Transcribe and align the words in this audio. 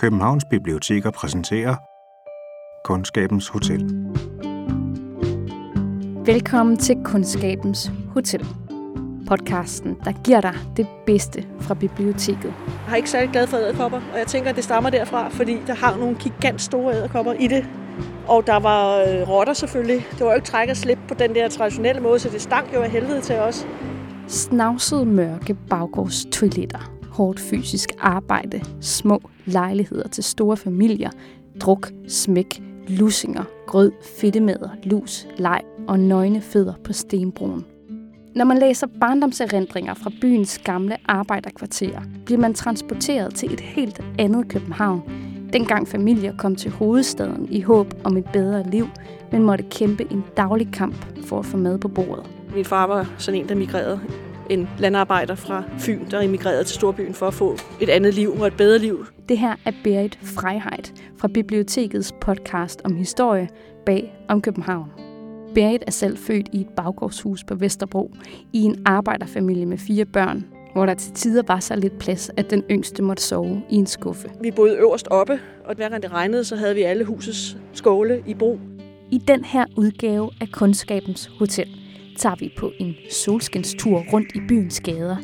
Københavns 0.00 0.44
Biblioteker 0.50 1.10
præsenterer 1.10 1.76
Kundskabens 2.84 3.48
Hotel. 3.48 3.80
Velkommen 6.26 6.76
til 6.76 6.96
Kundskabens 7.04 7.90
Hotel. 8.08 8.46
Podcasten, 9.28 9.96
der 10.04 10.12
giver 10.24 10.40
dig 10.40 10.54
det 10.76 10.86
bedste 11.06 11.46
fra 11.60 11.74
biblioteket. 11.74 12.54
Jeg 12.86 12.92
er 12.92 12.96
ikke 12.96 13.10
særlig 13.10 13.30
glad 13.30 13.46
for 13.46 13.56
æderkopper, 13.56 14.00
og 14.12 14.18
jeg 14.18 14.26
tænker, 14.26 14.50
at 14.50 14.56
det 14.56 14.64
stammer 14.64 14.90
derfra, 14.90 15.28
fordi 15.28 15.58
der 15.66 15.74
har 15.74 15.96
nogle 15.96 16.16
gigant 16.16 16.60
store 16.60 16.94
æderkopper 16.94 17.32
i 17.32 17.46
det. 17.46 17.68
Og 18.28 18.46
der 18.46 18.56
var 18.56 18.96
øh, 18.96 19.28
rotter 19.28 19.52
selvfølgelig. 19.52 20.06
Det 20.10 20.20
var 20.20 20.26
jo 20.26 20.34
ikke 20.34 20.46
træk 20.46 20.68
og 20.68 20.76
slip 20.76 20.98
på 21.08 21.14
den 21.14 21.34
der 21.34 21.48
traditionelle 21.48 22.02
måde, 22.02 22.18
så 22.18 22.28
det 22.28 22.42
stank 22.42 22.74
jo 22.74 22.80
af 22.80 22.90
helvede 22.90 23.20
til 23.20 23.36
os. 23.36 23.66
Snavsede 24.28 25.06
mørke 25.06 25.54
baggårdstoiletter, 25.70 26.92
hårdt 27.10 27.40
fysisk 27.40 27.90
arbejde, 27.98 28.60
små 28.80 29.20
lejligheder 29.52 30.08
til 30.08 30.24
store 30.24 30.56
familier, 30.56 31.10
druk, 31.60 31.92
smæk, 32.08 32.62
lussinger, 32.88 33.44
grød, 33.66 33.92
fedtemader, 34.20 34.68
lus, 34.82 35.26
leg 35.36 35.60
og 35.88 36.00
nøgne 36.00 36.40
fødder 36.40 36.74
på 36.84 36.92
stenbroen. 36.92 37.64
Når 38.34 38.44
man 38.44 38.58
læser 38.58 38.86
barndomserindringer 39.00 39.94
fra 39.94 40.10
byens 40.20 40.58
gamle 40.58 40.96
arbejderkvarterer, 41.04 42.00
bliver 42.24 42.40
man 42.40 42.54
transporteret 42.54 43.34
til 43.34 43.52
et 43.52 43.60
helt 43.60 44.00
andet 44.18 44.48
København. 44.48 45.02
Dengang 45.52 45.88
familier 45.88 46.36
kom 46.36 46.56
til 46.56 46.70
hovedstaden 46.70 47.48
i 47.50 47.60
håb 47.60 47.94
om 48.04 48.16
et 48.16 48.24
bedre 48.32 48.70
liv, 48.70 48.88
men 49.32 49.42
måtte 49.42 49.64
kæmpe 49.70 50.06
en 50.10 50.24
daglig 50.36 50.68
kamp 50.72 51.24
for 51.24 51.38
at 51.38 51.46
få 51.46 51.56
mad 51.56 51.78
på 51.78 51.88
bordet. 51.88 52.26
Min 52.54 52.64
far 52.64 52.86
var 52.86 53.14
sådan 53.18 53.40
en, 53.40 53.48
der 53.48 53.54
migrerede. 53.54 54.00
En 54.50 54.68
landarbejder 54.78 55.34
fra 55.34 55.62
Fyn, 55.78 56.10
der 56.10 56.20
emigrerede 56.20 56.64
til 56.64 56.74
Storbyen 56.74 57.14
for 57.14 57.26
at 57.26 57.34
få 57.34 57.56
et 57.80 57.88
andet 57.88 58.14
liv 58.14 58.32
og 58.40 58.46
et 58.46 58.56
bedre 58.56 58.78
liv. 58.78 59.06
Det 59.30 59.38
her 59.38 59.56
er 59.64 59.72
Berit 59.84 60.18
Freiheit 60.22 60.94
fra 61.16 61.28
bibliotekets 61.28 62.14
podcast 62.20 62.82
om 62.84 62.96
historie 62.96 63.48
bag 63.86 64.14
om 64.28 64.42
København. 64.42 64.90
Berit 65.54 65.84
er 65.86 65.90
selv 65.90 66.18
født 66.18 66.48
i 66.52 66.60
et 66.60 66.68
baggårdshus 66.76 67.44
på 67.44 67.54
Vesterbro 67.54 68.14
i 68.52 68.62
en 68.62 68.82
arbejderfamilie 68.86 69.66
med 69.66 69.78
fire 69.78 70.04
børn, 70.04 70.44
hvor 70.72 70.86
der 70.86 70.94
til 70.94 71.12
tider 71.12 71.42
var 71.46 71.60
så 71.60 71.76
lidt 71.76 71.98
plads, 71.98 72.30
at 72.36 72.50
den 72.50 72.62
yngste 72.70 73.02
måtte 73.02 73.22
sove 73.22 73.62
i 73.70 73.74
en 73.74 73.86
skuffe. 73.86 74.30
Vi 74.40 74.50
boede 74.50 74.76
øverst 74.76 75.08
oppe, 75.08 75.40
og 75.64 75.74
hver 75.74 75.88
gang 75.88 76.02
det 76.02 76.12
regnede, 76.12 76.44
så 76.44 76.56
havde 76.56 76.74
vi 76.74 76.82
alle 76.82 77.04
husets 77.04 77.56
skåle 77.72 78.22
i 78.26 78.34
brug. 78.34 78.60
I 79.10 79.18
den 79.18 79.44
her 79.44 79.64
udgave 79.76 80.30
af 80.40 80.48
Kundskabens 80.52 81.30
Hotel 81.38 81.68
tager 82.16 82.36
vi 82.36 82.52
på 82.58 82.72
en 82.78 82.94
solskinstur 83.10 84.04
rundt 84.12 84.28
i 84.34 84.40
byens 84.48 84.80
gader, 84.80 85.16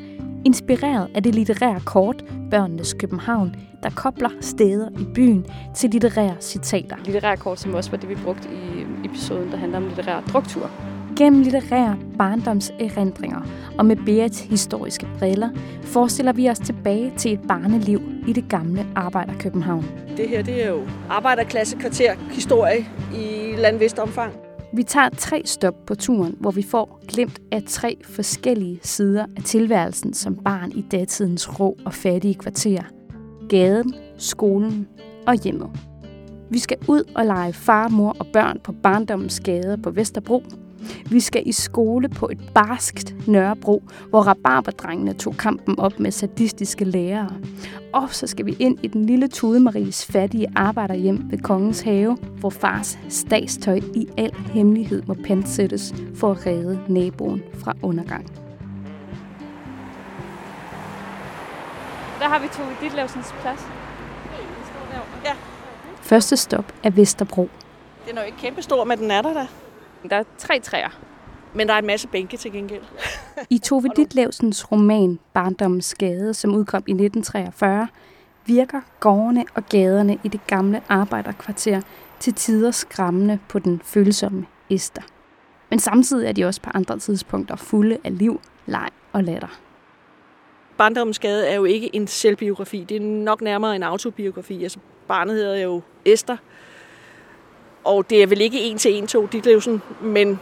inspireret 0.46 1.08
af 1.14 1.22
det 1.22 1.34
litterære 1.34 1.80
kort 1.80 2.24
Børnenes 2.50 2.92
København, 2.92 3.56
der 3.82 3.90
kobler 3.90 4.30
steder 4.40 4.88
i 5.00 5.04
byen 5.14 5.46
til 5.74 5.90
litterære 5.90 6.36
citater. 6.40 6.96
Litterære 7.04 7.36
kort, 7.36 7.60
som 7.60 7.74
også 7.74 7.90
var 7.90 7.98
det, 7.98 8.08
vi 8.08 8.14
brugte 8.24 8.48
i 8.48 8.86
episoden, 9.04 9.50
der 9.50 9.56
handler 9.56 9.78
om 9.78 9.86
litterær 9.86 10.20
druktur. 10.20 10.70
Gennem 11.18 11.42
litterære 11.42 11.96
barndomserindringer 12.18 13.40
og 13.78 13.86
med 13.86 13.96
Berits 13.96 14.40
historiske 14.40 15.06
briller 15.18 15.48
forestiller 15.82 16.32
vi 16.32 16.48
os 16.50 16.58
tilbage 16.58 17.12
til 17.16 17.32
et 17.32 17.40
barneliv 17.48 18.00
i 18.28 18.32
det 18.32 18.48
gamle 18.48 18.86
arbejderkøbenhavn. 18.94 19.84
Det 20.16 20.28
her 20.28 20.42
det 20.42 20.64
er 20.64 20.68
jo 20.68 20.80
arbejderklassekvarter 21.10 22.14
historie 22.30 22.86
i 23.14 23.54
landvist 23.56 23.98
omfang. 23.98 24.45
Vi 24.76 24.82
tager 24.82 25.08
tre 25.08 25.42
stop 25.44 25.86
på 25.86 25.94
turen, 25.94 26.36
hvor 26.40 26.50
vi 26.50 26.62
får 26.62 27.00
glimt 27.08 27.40
af 27.52 27.62
tre 27.66 27.98
forskellige 28.04 28.80
sider 28.82 29.26
af 29.36 29.42
tilværelsen 29.42 30.14
som 30.14 30.36
barn 30.36 30.72
i 30.72 30.84
datidens 30.90 31.60
rå 31.60 31.78
og 31.84 31.94
fattige 31.94 32.34
kvarter. 32.34 32.82
Gaden, 33.48 33.94
skolen 34.18 34.88
og 35.26 35.34
hjemmet. 35.34 35.70
Vi 36.50 36.58
skal 36.58 36.76
ud 36.88 37.02
og 37.14 37.26
lege 37.26 37.52
far, 37.52 37.88
mor 37.88 38.16
og 38.18 38.26
børn 38.26 38.60
på 38.64 38.72
barndommens 38.72 39.40
gader 39.40 39.76
på 39.76 39.90
Vesterbro. 39.90 40.42
Vi 41.10 41.20
skal 41.20 41.42
i 41.46 41.52
skole 41.52 42.08
på 42.08 42.28
et 42.32 42.38
barskt 42.54 43.14
Nørrebro, 43.28 43.82
hvor 44.10 44.20
rabarberdrengene 44.20 45.12
tog 45.12 45.36
kampen 45.36 45.78
op 45.78 46.00
med 46.00 46.10
sadistiske 46.10 46.84
lærere. 46.84 47.30
Og 47.92 48.08
så 48.14 48.26
skal 48.26 48.46
vi 48.46 48.56
ind 48.58 48.78
i 48.82 48.86
den 48.86 49.04
lille 49.06 49.28
Tude 49.28 49.60
Maries 49.60 50.06
fattige 50.06 50.46
arbejderhjem 50.56 51.30
ved 51.30 51.38
Kongens 51.38 51.80
Have, 51.80 52.16
hvor 52.40 52.50
fars 52.50 52.98
statstøj 53.08 53.80
i 53.94 54.08
al 54.16 54.34
hemmelighed 54.52 55.02
må 55.06 55.14
pansættes 55.14 55.94
for 56.14 56.30
at 56.30 56.46
redde 56.46 56.80
naboen 56.88 57.42
fra 57.54 57.72
undergang. 57.82 58.26
Der 62.20 62.28
har 62.28 62.38
vi 62.38 62.48
to 62.48 62.62
i 62.62 62.84
Ditlevsens 62.84 63.34
plads. 63.40 63.60
Ja, 65.24 65.32
Første 66.00 66.36
stop 66.36 66.72
er 66.82 66.90
Vesterbro. 66.90 67.48
den 68.08 68.18
er 68.18 68.22
jo 68.22 68.26
ikke 68.26 68.38
kæmpestor, 68.38 68.84
men 68.84 68.98
den 68.98 69.10
er 69.10 69.22
der 69.22 69.32
da. 69.34 69.46
Der 70.10 70.16
er 70.16 70.22
tre 70.38 70.60
træer. 70.60 71.00
Men 71.54 71.68
der 71.68 71.74
er 71.74 71.78
en 71.78 71.86
masse 71.86 72.08
bænke 72.08 72.36
til 72.36 72.52
gengæld. 72.52 72.82
I 73.50 73.58
Tove 73.58 73.88
Ditlevsens 73.96 74.72
roman 74.72 75.18
Barndommens 75.34 75.94
Gade, 75.94 76.34
som 76.34 76.54
udkom 76.54 76.82
i 76.86 76.90
1943, 76.90 77.88
virker 78.46 78.80
gårdene 79.00 79.44
og 79.54 79.66
gaderne 79.66 80.18
i 80.24 80.28
det 80.28 80.40
gamle 80.46 80.82
arbejderkvarter 80.88 81.80
til 82.20 82.34
tider 82.34 82.70
skræmmende 82.70 83.38
på 83.48 83.58
den 83.58 83.80
følsomme 83.84 84.46
Esther. 84.70 85.02
Men 85.70 85.78
samtidig 85.78 86.28
er 86.28 86.32
de 86.32 86.44
også 86.44 86.60
på 86.60 86.70
andre 86.74 86.98
tidspunkter 86.98 87.56
fulde 87.56 87.98
af 88.04 88.18
liv, 88.18 88.40
leg 88.66 88.88
og 89.12 89.24
latter. 89.24 89.60
Barndommens 90.76 91.18
Gade 91.18 91.46
er 91.46 91.54
jo 91.54 91.64
ikke 91.64 91.96
en 91.96 92.06
selvbiografi. 92.06 92.84
Det 92.88 92.96
er 92.96 93.00
nok 93.00 93.40
nærmere 93.40 93.76
en 93.76 93.82
autobiografi. 93.82 94.62
Altså, 94.62 94.78
barnet 95.08 95.34
hedder 95.34 95.56
jo 95.56 95.82
Esther. 96.04 96.36
Og 97.86 98.10
det 98.10 98.22
er 98.22 98.26
vel 98.26 98.40
ikke 98.40 98.60
en 98.60 98.78
til 98.78 98.94
en 98.94 99.06
to 99.06 99.26
Ditlevsen, 99.26 99.82
men 100.02 100.40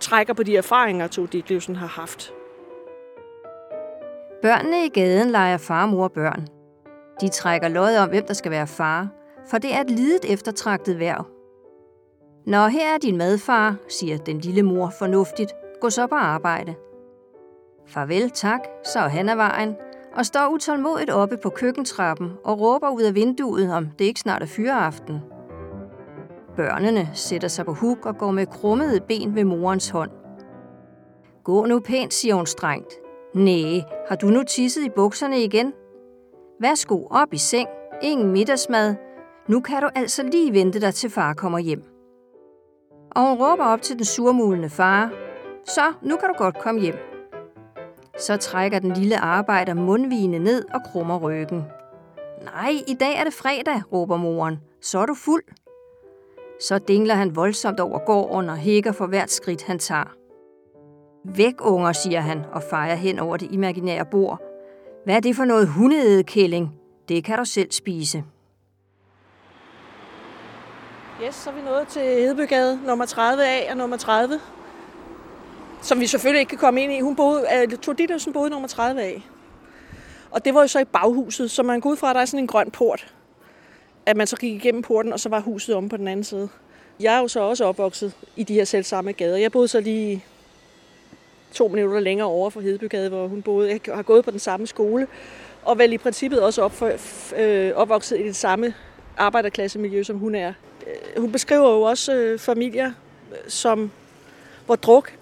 trækker 0.00 0.34
på 0.34 0.42
de 0.42 0.56
erfaringer, 0.56 1.06
to 1.06 1.26
Ditlevsen 1.26 1.76
har 1.76 1.86
haft. 1.86 2.32
Børnene 4.42 4.86
i 4.86 4.88
gaden 4.88 5.30
leger 5.30 5.56
far, 5.56 5.86
mor 5.86 6.04
og 6.04 6.12
børn. 6.12 6.48
De 7.20 7.28
trækker 7.28 7.68
lod 7.68 7.96
om, 7.96 8.08
hvem 8.08 8.26
der 8.26 8.34
skal 8.34 8.50
være 8.50 8.66
far, 8.66 9.08
for 9.50 9.58
det 9.58 9.74
er 9.74 9.80
et 9.80 9.90
lidet 9.90 10.32
eftertragtet 10.32 10.98
værv. 10.98 11.26
Nå, 12.46 12.66
her 12.66 12.94
er 12.94 12.98
din 12.98 13.16
madfar, 13.16 13.76
siger 13.88 14.18
den 14.18 14.38
lille 14.38 14.62
mor 14.62 14.92
fornuftigt. 14.98 15.52
Gå 15.80 15.90
så 15.90 16.06
på 16.06 16.14
arbejde. 16.14 16.74
Farvel, 17.86 18.30
tak, 18.30 18.60
så 18.84 18.98
er 18.98 19.08
han 19.08 19.28
af 19.28 19.36
vejen, 19.36 19.76
og 20.14 20.26
står 20.26 20.48
utålmodigt 20.48 21.10
oppe 21.10 21.36
på 21.36 21.50
køkkentrappen 21.50 22.32
og 22.44 22.60
råber 22.60 22.90
ud 22.90 23.02
af 23.02 23.14
vinduet, 23.14 23.72
om 23.72 23.88
det 23.98 24.04
ikke 24.04 24.20
snart 24.20 24.42
er 24.42 24.46
fyreaften. 24.46 25.20
Børnene 26.56 27.08
sætter 27.14 27.48
sig 27.48 27.64
på 27.64 27.72
huk 27.72 28.06
og 28.06 28.18
går 28.18 28.30
med 28.30 28.46
krummede 28.46 29.00
ben 29.00 29.34
ved 29.34 29.44
morens 29.44 29.90
hånd. 29.90 30.10
Gå 31.44 31.66
nu 31.66 31.80
pænt, 31.80 32.14
siger 32.14 32.34
hun 32.34 32.46
strengt. 32.46 32.94
Næh, 33.34 33.82
har 34.08 34.16
du 34.16 34.26
nu 34.26 34.42
tisset 34.42 34.82
i 34.84 34.90
bukserne 34.90 35.42
igen? 35.42 35.72
Værsgo 36.60 37.06
op 37.10 37.32
i 37.32 37.38
seng. 37.38 37.68
Ingen 38.02 38.32
middagsmad. 38.32 38.94
Nu 39.48 39.60
kan 39.60 39.82
du 39.82 39.88
altså 39.94 40.22
lige 40.22 40.52
vente 40.52 40.80
dig 40.80 40.94
til 40.94 41.10
far 41.10 41.34
kommer 41.34 41.58
hjem. 41.58 41.82
Og 43.10 43.22
hun 43.22 43.38
råber 43.38 43.64
op 43.64 43.82
til 43.82 43.96
den 43.96 44.04
surmulende 44.04 44.68
far. 44.68 45.12
Så, 45.64 45.92
nu 46.02 46.16
kan 46.16 46.28
du 46.28 46.34
godt 46.38 46.58
komme 46.58 46.80
hjem. 46.80 46.94
Så 48.18 48.36
trækker 48.36 48.78
den 48.78 48.92
lille 48.92 49.18
arbejder 49.18 49.74
mundvigene 49.74 50.38
ned 50.38 50.64
og 50.74 50.80
krummer 50.92 51.18
ryggen. 51.18 51.62
Nej, 52.44 52.72
i 52.86 52.94
dag 52.94 53.16
er 53.16 53.24
det 53.24 53.34
fredag, 53.34 53.92
råber 53.92 54.16
moren. 54.16 54.60
Så 54.82 54.98
er 54.98 55.06
du 55.06 55.14
fuld. 55.14 55.44
Så 56.68 56.78
dingler 56.78 57.14
han 57.14 57.36
voldsomt 57.36 57.80
over 57.80 57.98
gården 57.98 58.50
og 58.50 58.56
hækker 58.56 58.92
for 58.92 59.06
hvert 59.06 59.30
skridt, 59.30 59.62
han 59.62 59.78
tager. 59.78 60.14
Væk, 61.24 61.54
unger, 61.60 61.92
siger 61.92 62.20
han 62.20 62.44
og 62.52 62.62
fejrer 62.70 62.94
hen 62.94 63.18
over 63.18 63.36
det 63.36 63.52
imaginære 63.52 64.04
bord. 64.04 64.42
Hvad 65.04 65.16
er 65.16 65.20
det 65.20 65.36
for 65.36 65.44
noget 65.44 65.68
hundeædekælling? 65.68 66.74
Det 67.08 67.24
kan 67.24 67.38
du 67.38 67.44
selv 67.44 67.72
spise. 67.72 68.24
Yes, 71.24 71.34
så 71.34 71.50
er 71.50 71.54
vi 71.54 71.60
nået 71.60 71.88
til 71.88 72.02
Hedebygade, 72.02 72.80
nummer 72.86 73.06
30A 73.06 73.70
og 73.70 73.76
nummer 73.76 73.96
30. 73.96 74.40
Som 75.82 76.00
vi 76.00 76.06
selvfølgelig 76.06 76.40
ikke 76.40 76.50
kan 76.50 76.58
komme 76.58 76.82
ind 76.82 76.92
i. 76.92 77.00
Hun 77.00 77.16
boede, 77.16 77.46
uh, 77.88 77.94
Ditlevsen 77.98 78.32
boede 78.32 78.50
nummer 78.50 78.68
30A. 78.68 79.22
Og 80.30 80.44
det 80.44 80.54
var 80.54 80.60
jo 80.60 80.66
så 80.66 80.78
i 80.78 80.84
baghuset, 80.84 81.50
så 81.50 81.62
man 81.62 81.80
går 81.80 81.90
ud 81.90 81.96
fra, 81.96 82.10
at 82.10 82.14
der 82.14 82.20
er 82.20 82.26
sådan 82.26 82.44
en 82.44 82.46
grøn 82.46 82.70
port. 82.70 83.14
At 84.06 84.16
man 84.16 84.26
så 84.26 84.36
gik 84.36 84.54
igennem 84.54 84.82
porten, 84.82 85.12
og 85.12 85.20
så 85.20 85.28
var 85.28 85.40
huset 85.40 85.74
om 85.74 85.88
på 85.88 85.96
den 85.96 86.08
anden 86.08 86.24
side. 86.24 86.48
Jeg 87.00 87.16
er 87.16 87.20
jo 87.20 87.28
så 87.28 87.40
også 87.40 87.64
opvokset 87.64 88.12
i 88.36 88.42
de 88.42 88.54
her 88.54 88.64
selv 88.64 88.84
samme 88.84 89.12
gader. 89.12 89.36
Jeg 89.36 89.52
boede 89.52 89.68
så 89.68 89.80
lige 89.80 90.24
to 91.52 91.68
minutter 91.68 92.00
længere 92.00 92.28
over 92.28 92.50
for 92.50 92.60
Hedebygade, 92.60 93.08
hvor 93.08 93.26
hun 93.26 93.42
boede. 93.42 93.68
Jeg 93.70 93.94
har 93.94 94.02
gået 94.02 94.24
på 94.24 94.30
den 94.30 94.38
samme 94.38 94.66
skole, 94.66 95.06
og 95.62 95.78
vel 95.78 95.92
i 95.92 95.98
princippet 95.98 96.42
også 96.42 96.62
op 96.62 96.72
for, 96.72 96.90
øh, 97.36 97.72
opvokset 97.74 98.20
i 98.20 98.22
det 98.22 98.36
samme 98.36 98.74
arbejderklassemiljø, 99.16 100.02
som 100.02 100.18
hun 100.18 100.34
er. 100.34 100.52
Øh, 100.86 101.20
hun 101.20 101.32
beskriver 101.32 101.70
jo 101.70 101.82
også 101.82 102.14
øh, 102.14 102.38
familier, 102.38 102.92
øh, 103.32 103.38
som, 103.48 103.90
hvor 104.66 104.76
druk 104.76 105.12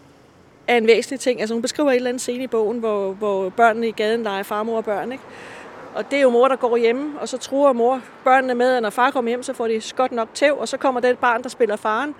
er 0.68 0.76
en 0.76 0.86
væsentlig 0.86 1.20
ting. 1.20 1.40
Altså 1.40 1.54
hun 1.54 1.62
beskriver 1.62 1.90
et 1.90 1.96
eller 1.96 2.08
andet 2.08 2.20
scene 2.20 2.44
i 2.44 2.46
bogen, 2.46 2.78
hvor, 2.78 3.12
hvor 3.12 3.48
børnene 3.48 3.88
i 3.88 3.92
gaden 3.92 4.22
leger 4.22 4.42
farmor 4.42 4.76
og 4.76 4.84
børn. 4.84 5.12
Ikke? 5.12 5.24
Og 5.94 6.10
det 6.10 6.16
er 6.16 6.22
jo 6.22 6.30
mor, 6.30 6.48
der 6.48 6.56
går 6.56 6.76
hjemme, 6.76 7.20
og 7.20 7.28
så 7.28 7.38
truer 7.38 7.72
mor 7.72 8.00
børnene 8.24 8.54
med, 8.54 8.74
at 8.74 8.82
når 8.82 8.90
far 8.90 9.10
kommer 9.10 9.28
hjem, 9.28 9.42
så 9.42 9.52
får 9.52 9.68
de 9.68 9.82
godt 9.96 10.12
nok 10.12 10.28
tæv, 10.34 10.58
og 10.58 10.68
så 10.68 10.76
kommer 10.76 11.00
det 11.00 11.18
barn, 11.18 11.42
der 11.42 11.48
spiller 11.48 11.76
faren. 11.76 12.14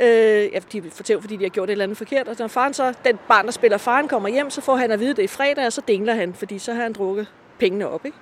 Øh, 0.00 0.52
ja, 0.52 0.58
de 0.72 0.90
får 0.90 1.02
tæv, 1.02 1.20
fordi 1.20 1.36
de 1.36 1.44
har 1.44 1.48
gjort 1.48 1.68
et 1.68 1.72
eller 1.72 1.84
andet 1.84 1.98
forkert. 1.98 2.28
Og 2.28 2.36
når 2.38 2.48
faren 2.48 2.74
så, 2.74 2.94
den 3.04 3.18
barn, 3.28 3.44
der 3.44 3.52
spiller 3.52 3.78
faren, 3.78 4.08
kommer 4.08 4.28
hjem, 4.28 4.50
så 4.50 4.60
får 4.60 4.76
han 4.76 4.90
at 4.90 5.00
vide 5.00 5.14
det 5.14 5.22
i 5.22 5.26
fredag, 5.26 5.66
og 5.66 5.72
så 5.72 5.82
dingler 5.88 6.14
han, 6.14 6.34
fordi 6.34 6.58
så 6.58 6.72
har 6.72 6.82
han 6.82 6.92
drukket 6.92 7.26
pengene 7.58 7.88
op. 7.88 8.04
Ikke? 8.04 8.18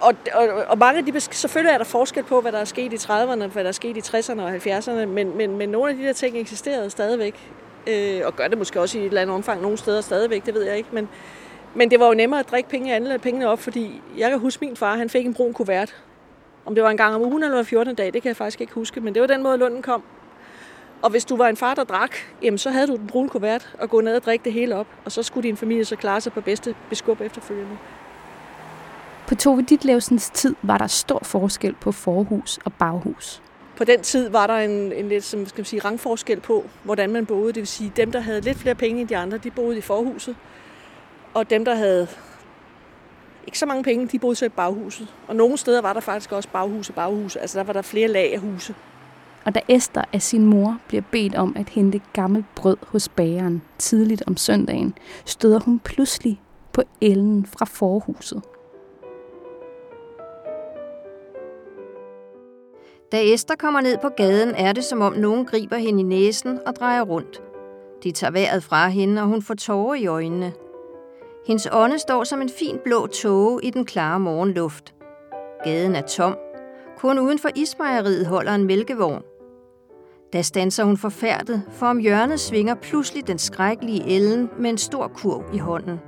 Og, 0.00 0.14
og, 0.34 0.48
og 0.68 0.78
mange 0.78 0.98
af 0.98 1.04
de, 1.06 1.20
selvfølgelig 1.20 1.72
er 1.72 1.78
der 1.78 1.84
forskel 1.84 2.24
på, 2.24 2.40
hvad 2.40 2.52
der 2.52 2.58
er 2.58 2.64
sket 2.64 2.92
i 2.92 2.96
30'erne, 2.96 3.46
hvad 3.46 3.64
der 3.64 3.68
er 3.68 3.72
sket 3.72 3.96
i 3.96 4.00
60'erne 4.00 4.40
og 4.40 4.54
70'erne, 4.54 5.06
men, 5.06 5.36
men, 5.36 5.56
men 5.56 5.68
nogle 5.68 5.90
af 5.90 5.96
de 5.96 6.02
der 6.02 6.12
ting 6.12 6.38
eksisterede 6.38 6.90
stadigvæk, 6.90 7.50
øh, 7.86 8.20
og 8.24 8.36
gør 8.36 8.48
det 8.48 8.58
måske 8.58 8.80
også 8.80 8.98
i 8.98 9.00
et 9.00 9.06
eller 9.06 9.22
andet 9.22 9.34
omfang 9.34 9.62
nogle 9.62 9.76
steder 9.76 10.00
stadigvæk, 10.00 10.46
det 10.46 10.54
ved 10.54 10.62
jeg 10.62 10.76
ikke, 10.76 10.88
men, 10.92 11.08
men 11.74 11.90
det 11.90 12.00
var 12.00 12.06
jo 12.06 12.14
nemmere 12.14 12.40
at 12.40 12.50
drikke 12.50 12.68
penge 12.68 12.94
andet 12.94 13.20
pengene 13.20 13.48
op, 13.48 13.58
fordi 13.58 14.02
jeg 14.18 14.30
kan 14.30 14.38
huske 14.38 14.64
min 14.64 14.76
far, 14.76 14.96
han 14.96 15.10
fik 15.10 15.26
en 15.26 15.34
brun 15.34 15.52
kuvert. 15.52 15.94
Om 16.66 16.74
det 16.74 16.84
var 16.84 16.90
en 16.90 16.96
gang 16.96 17.14
om 17.14 17.22
ugen 17.22 17.42
eller 17.42 17.62
14 17.62 17.94
dag, 17.94 18.12
det 18.12 18.22
kan 18.22 18.28
jeg 18.28 18.36
faktisk 18.36 18.60
ikke 18.60 18.72
huske, 18.72 19.00
men 19.00 19.14
det 19.14 19.20
var 19.20 19.26
den 19.26 19.42
måde, 19.42 19.58
lunden 19.58 19.82
kom. 19.82 20.02
Og 21.02 21.10
hvis 21.10 21.24
du 21.24 21.36
var 21.36 21.48
en 21.48 21.56
far, 21.56 21.74
der 21.74 21.84
drak, 21.84 22.16
jamen, 22.42 22.58
så 22.58 22.70
havde 22.70 22.86
du 22.86 22.96
den 22.96 23.06
brune 23.06 23.28
kuvert 23.28 23.74
og 23.78 23.90
gå 23.90 24.00
ned 24.00 24.16
og 24.16 24.24
drikke 24.24 24.44
det 24.44 24.52
hele 24.52 24.76
op, 24.76 24.86
og 25.04 25.12
så 25.12 25.22
skulle 25.22 25.48
din 25.48 25.56
familie 25.56 25.84
så 25.84 25.96
klare 25.96 26.20
sig 26.20 26.32
på 26.32 26.40
bedste 26.40 26.74
beskub 26.88 27.20
efterfølgende. 27.20 27.78
På 29.26 29.34
Tove 29.34 29.62
Ditlevsens 29.62 30.30
tid 30.30 30.54
var 30.62 30.78
der 30.78 30.86
stor 30.86 31.18
forskel 31.22 31.74
på 31.80 31.92
forhus 31.92 32.58
og 32.64 32.72
baghus. 32.72 33.42
På 33.76 33.84
den 33.84 34.02
tid 34.02 34.28
var 34.28 34.46
der 34.46 34.54
en, 34.54 34.92
en 34.92 35.08
lidt 35.08 35.24
som 35.24 35.46
skal 35.46 35.60
man 35.60 35.64
sige, 35.64 35.80
rangforskel 35.80 36.40
på, 36.40 36.64
hvordan 36.82 37.10
man 37.10 37.26
boede. 37.26 37.46
Det 37.46 37.56
vil 37.56 37.66
sige, 37.66 37.92
dem, 37.96 38.12
der 38.12 38.20
havde 38.20 38.40
lidt 38.40 38.58
flere 38.58 38.74
penge 38.74 39.00
end 39.00 39.08
de 39.08 39.16
andre, 39.16 39.38
de 39.38 39.50
boede 39.50 39.78
i 39.78 39.80
forhuset. 39.80 40.36
Og 41.34 41.50
dem, 41.50 41.64
der 41.64 41.74
havde 41.74 42.08
ikke 43.46 43.58
så 43.58 43.66
mange 43.66 43.82
penge, 43.82 44.06
de 44.06 44.18
boede 44.18 44.36
så 44.36 44.44
i 44.44 44.48
baghuset. 44.48 45.14
Og 45.28 45.36
nogle 45.36 45.56
steder 45.56 45.80
var 45.80 45.92
der 45.92 46.00
faktisk 46.00 46.32
også 46.32 46.48
baghus 46.48 46.88
og 46.88 46.94
baghus. 46.94 47.36
Altså 47.36 47.58
der 47.58 47.64
var 47.64 47.72
der 47.72 47.82
flere 47.82 48.08
lag 48.08 48.34
af 48.34 48.40
huse. 48.40 48.74
Og 49.44 49.54
da 49.54 49.60
Esther 49.68 50.04
af 50.12 50.22
sin 50.22 50.46
mor 50.46 50.78
bliver 50.88 51.02
bedt 51.10 51.34
om 51.34 51.56
at 51.56 51.68
hente 51.68 52.00
gammelt 52.12 52.46
brød 52.54 52.76
hos 52.88 53.08
bageren 53.08 53.62
tidligt 53.78 54.22
om 54.26 54.36
søndagen, 54.36 54.94
støder 55.24 55.60
hun 55.60 55.78
pludselig 55.78 56.40
på 56.72 56.82
Ellen 57.00 57.46
fra 57.46 57.64
forhuset. 57.64 58.42
Da 63.12 63.32
Esther 63.32 63.56
kommer 63.56 63.80
ned 63.80 63.98
på 64.02 64.08
gaden, 64.08 64.54
er 64.54 64.72
det 64.72 64.84
som 64.84 65.00
om 65.00 65.12
nogen 65.12 65.46
griber 65.46 65.76
hende 65.76 66.00
i 66.00 66.02
næsen 66.02 66.58
og 66.66 66.76
drejer 66.76 67.02
rundt. 67.02 67.42
De 68.02 68.12
tager 68.12 68.30
vejret 68.30 68.64
fra 68.64 68.88
hende, 68.88 69.22
og 69.22 69.28
hun 69.28 69.42
får 69.42 69.54
tårer 69.54 69.94
i 69.94 70.06
øjnene. 70.06 70.52
Hendes 71.46 71.68
ånde 71.72 71.98
står 71.98 72.24
som 72.24 72.42
en 72.42 72.48
fin 72.48 72.78
blå 72.84 73.06
tåge 73.06 73.60
i 73.62 73.70
den 73.70 73.84
klare 73.84 74.20
morgenluft. 74.20 74.94
Gaden 75.64 75.96
er 75.96 76.00
tom. 76.02 76.36
Kun 76.98 77.18
uden 77.18 77.38
for 77.38 77.48
ismejeriet 77.54 78.26
holder 78.26 78.54
en 78.54 78.64
mælkevogn. 78.64 79.22
Da 80.32 80.42
stanser 80.42 80.84
hun 80.84 80.96
forfærdet, 80.96 81.62
for 81.70 81.86
om 81.86 81.98
hjørnet 81.98 82.40
svinger 82.40 82.74
pludselig 82.74 83.26
den 83.26 83.38
skrækkelige 83.38 84.16
Ellen 84.16 84.50
med 84.58 84.70
en 84.70 84.78
stor 84.78 85.08
kurv 85.08 85.44
i 85.54 85.58
hånden. 85.58 86.00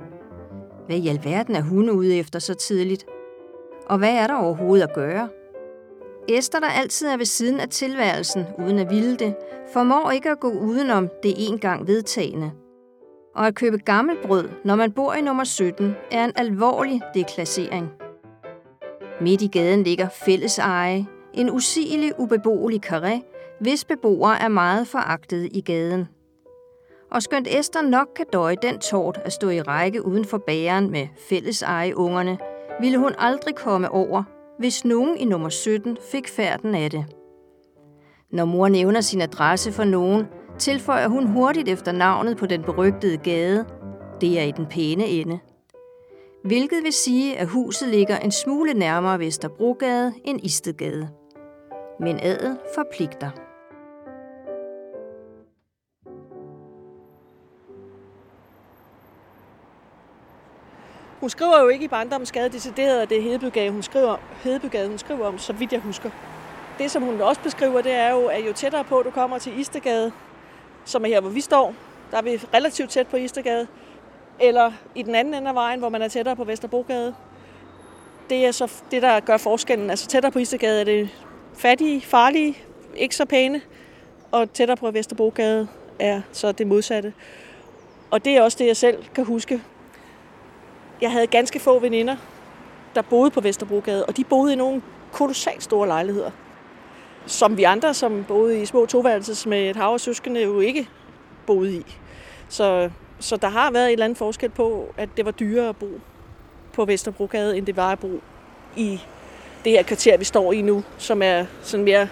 Hvad 0.85 0.97
i 0.97 1.07
alverden 1.07 1.55
er 1.55 1.61
hun 1.61 1.89
ude 1.89 2.17
efter 2.17 2.39
så 2.39 2.53
tidligt? 2.53 3.05
Og 3.85 3.97
hvad 3.97 4.13
er 4.13 4.27
der 4.27 4.35
overhovedet 4.35 4.83
at 4.83 4.95
gøre? 4.95 5.29
Esther, 6.29 6.59
der 6.59 6.67
altid 6.67 7.07
er 7.07 7.17
ved 7.17 7.25
siden 7.25 7.59
af 7.59 7.69
tilværelsen, 7.69 8.45
uden 8.59 8.79
at 8.79 8.89
ville 8.89 9.17
det, 9.17 9.35
formår 9.73 10.11
ikke 10.11 10.29
at 10.29 10.39
gå 10.39 10.49
udenom 10.49 11.09
det 11.23 11.33
engang 11.47 11.87
vedtagende. 11.87 12.51
Og 13.37 13.47
at 13.47 13.55
købe 13.55 13.77
gammelbrød, 13.77 14.49
når 14.65 14.75
man 14.75 14.91
bor 14.91 15.13
i 15.13 15.21
nummer 15.21 15.43
17, 15.43 15.95
er 16.11 16.25
en 16.25 16.31
alvorlig 16.35 17.01
deklassering. 17.13 17.89
Midt 19.21 19.41
i 19.41 19.47
gaden 19.47 19.83
ligger 19.83 20.09
fælleseje, 20.09 21.05
en 21.33 21.51
usigelig, 21.51 22.19
ubeboelig 22.19 22.85
karé, 22.85 23.21
hvis 23.59 23.85
beboere 23.85 24.41
er 24.41 24.47
meget 24.47 24.87
foragtet 24.87 25.49
i 25.51 25.61
gaden. 25.61 26.07
Og 27.11 27.23
skønt 27.23 27.47
Esther 27.47 27.81
nok 27.81 28.07
kan 28.15 28.25
døje 28.33 28.55
den 28.61 28.79
tårt 28.79 29.19
at 29.25 29.33
stå 29.33 29.49
i 29.49 29.61
række 29.61 30.05
uden 30.05 30.25
for 30.25 30.37
bageren 30.37 30.91
med 30.91 31.07
fælleseje 31.29 31.97
ungerne, 31.97 32.37
ville 32.81 32.97
hun 32.97 33.11
aldrig 33.17 33.55
komme 33.55 33.91
over, 33.91 34.23
hvis 34.59 34.85
nogen 34.85 35.17
i 35.17 35.25
nummer 35.25 35.49
17 35.49 35.97
fik 36.11 36.27
færden 36.27 36.75
af 36.75 36.91
det. 36.91 37.05
Når 38.31 38.45
mor 38.45 38.67
nævner 38.67 39.01
sin 39.01 39.21
adresse 39.21 39.71
for 39.71 39.83
nogen, 39.83 40.25
tilføjer 40.59 41.07
hun 41.07 41.27
hurtigt 41.27 41.69
efter 41.69 41.91
navnet 41.91 42.37
på 42.37 42.45
den 42.45 42.63
berygtede 42.63 43.17
gade. 43.17 43.65
Det 44.21 44.39
er 44.39 44.43
i 44.43 44.51
den 44.51 44.65
pæne 44.65 45.05
ende. 45.05 45.39
Hvilket 46.43 46.83
vil 46.83 46.93
sige, 46.93 47.37
at 47.37 47.47
huset 47.47 47.89
ligger 47.89 48.17
en 48.17 48.31
smule 48.31 48.73
nærmere 48.73 49.19
Vesterbrogade 49.19 50.13
end 50.23 50.39
Istedgade. 50.43 51.09
Men 51.99 52.19
adel 52.19 52.57
forpligter. 52.75 53.29
Hun 61.19 61.29
skriver 61.29 61.61
jo 61.61 61.67
ikke 61.67 61.85
i 61.85 61.87
barndomsgade 61.87 62.49
decideret, 62.49 63.01
at 63.01 63.09
det 63.09 63.17
er 63.17 63.21
Hedebygade, 63.21 63.71
hun 63.71 63.83
skriver, 63.83 64.17
Hedebygade, 64.43 64.87
hun 64.89 64.97
skriver 64.97 65.27
om, 65.27 65.37
så 65.37 65.53
vidt 65.53 65.73
jeg 65.73 65.81
husker. 65.81 66.09
Det, 66.77 66.91
som 66.91 67.03
hun 67.03 67.21
også 67.21 67.41
beskriver, 67.41 67.81
det 67.81 67.91
er 67.91 68.11
jo, 68.11 68.25
at 68.25 68.47
jo 68.47 68.53
tættere 68.53 68.83
på 68.83 69.01
du 69.05 69.09
kommer 69.09 69.37
til 69.37 69.59
Istegade, 69.59 70.11
som 70.87 71.03
er 71.05 71.07
her, 71.07 71.21
hvor 71.21 71.29
vi 71.29 71.41
står, 71.41 71.73
der 72.11 72.17
er 72.17 72.21
vi 72.21 72.39
relativt 72.53 72.89
tæt 72.89 73.07
på 73.07 73.17
Istergade. 73.17 73.67
eller 74.39 74.71
i 74.95 75.03
den 75.03 75.15
anden 75.15 75.33
ende 75.33 75.49
af 75.49 75.55
vejen, 75.55 75.79
hvor 75.79 75.89
man 75.89 76.01
er 76.01 76.07
tættere 76.07 76.35
på 76.35 76.43
Vesterbrogade. 76.43 77.15
Det 78.29 78.45
er 78.45 78.51
så 78.51 78.73
det, 78.91 79.01
der 79.01 79.19
gør 79.19 79.37
forskellen. 79.37 79.89
Altså 79.89 80.07
tættere 80.07 80.31
på 80.31 80.39
Istergade 80.39 80.79
er 80.79 80.83
det 80.83 81.09
fattige, 81.57 82.01
farlige, 82.01 82.57
ikke 82.95 83.15
så 83.15 83.25
pæne, 83.25 83.61
og 84.31 84.53
tættere 84.53 84.77
på 84.77 84.91
Vesterbrogade 84.91 85.67
er 85.99 86.21
så 86.31 86.51
det 86.51 86.67
modsatte. 86.67 87.13
Og 88.11 88.25
det 88.25 88.37
er 88.37 88.41
også 88.41 88.57
det, 88.57 88.67
jeg 88.67 88.77
selv 88.77 89.03
kan 89.15 89.25
huske 89.25 89.61
jeg 91.01 91.11
havde 91.11 91.27
ganske 91.27 91.59
få 91.59 91.79
veninder, 91.79 92.15
der 92.95 93.01
boede 93.01 93.31
på 93.31 93.41
Vesterbrogade, 93.41 94.05
og 94.05 94.17
de 94.17 94.23
boede 94.23 94.53
i 94.53 94.55
nogle 94.55 94.81
kolossalt 95.11 95.63
store 95.63 95.87
lejligheder. 95.87 96.31
Som 97.27 97.57
vi 97.57 97.63
andre, 97.63 97.93
som 97.93 98.23
boede 98.23 98.61
i 98.61 98.65
små 98.65 98.85
toværelses 98.85 99.45
med 99.45 99.69
et 99.69 99.75
hav 99.75 99.93
og 99.93 99.99
søskende, 99.99 100.43
jo 100.43 100.59
ikke 100.59 100.89
boede 101.45 101.75
i. 101.75 101.95
Så, 102.49 102.89
så 103.19 103.37
der 103.37 103.49
har 103.49 103.71
været 103.71 103.85
et 103.85 103.91
eller 103.91 104.05
andet 104.05 104.17
forskel 104.17 104.49
på, 104.49 104.93
at 104.97 105.09
det 105.17 105.25
var 105.25 105.31
dyrere 105.31 105.69
at 105.69 105.77
bo 105.77 105.99
på 106.73 106.85
Vesterbrogade, 106.85 107.57
end 107.57 107.65
det 107.65 107.75
var 107.75 107.91
at 107.91 107.99
bo 107.99 108.21
i 108.75 109.01
det 109.65 109.71
her 109.71 109.83
kvarter, 109.83 110.17
vi 110.17 110.23
står 110.23 110.53
i 110.53 110.61
nu, 110.61 110.83
som 110.97 111.21
er 111.21 111.45
sådan 111.61 111.83
mere 111.83 112.07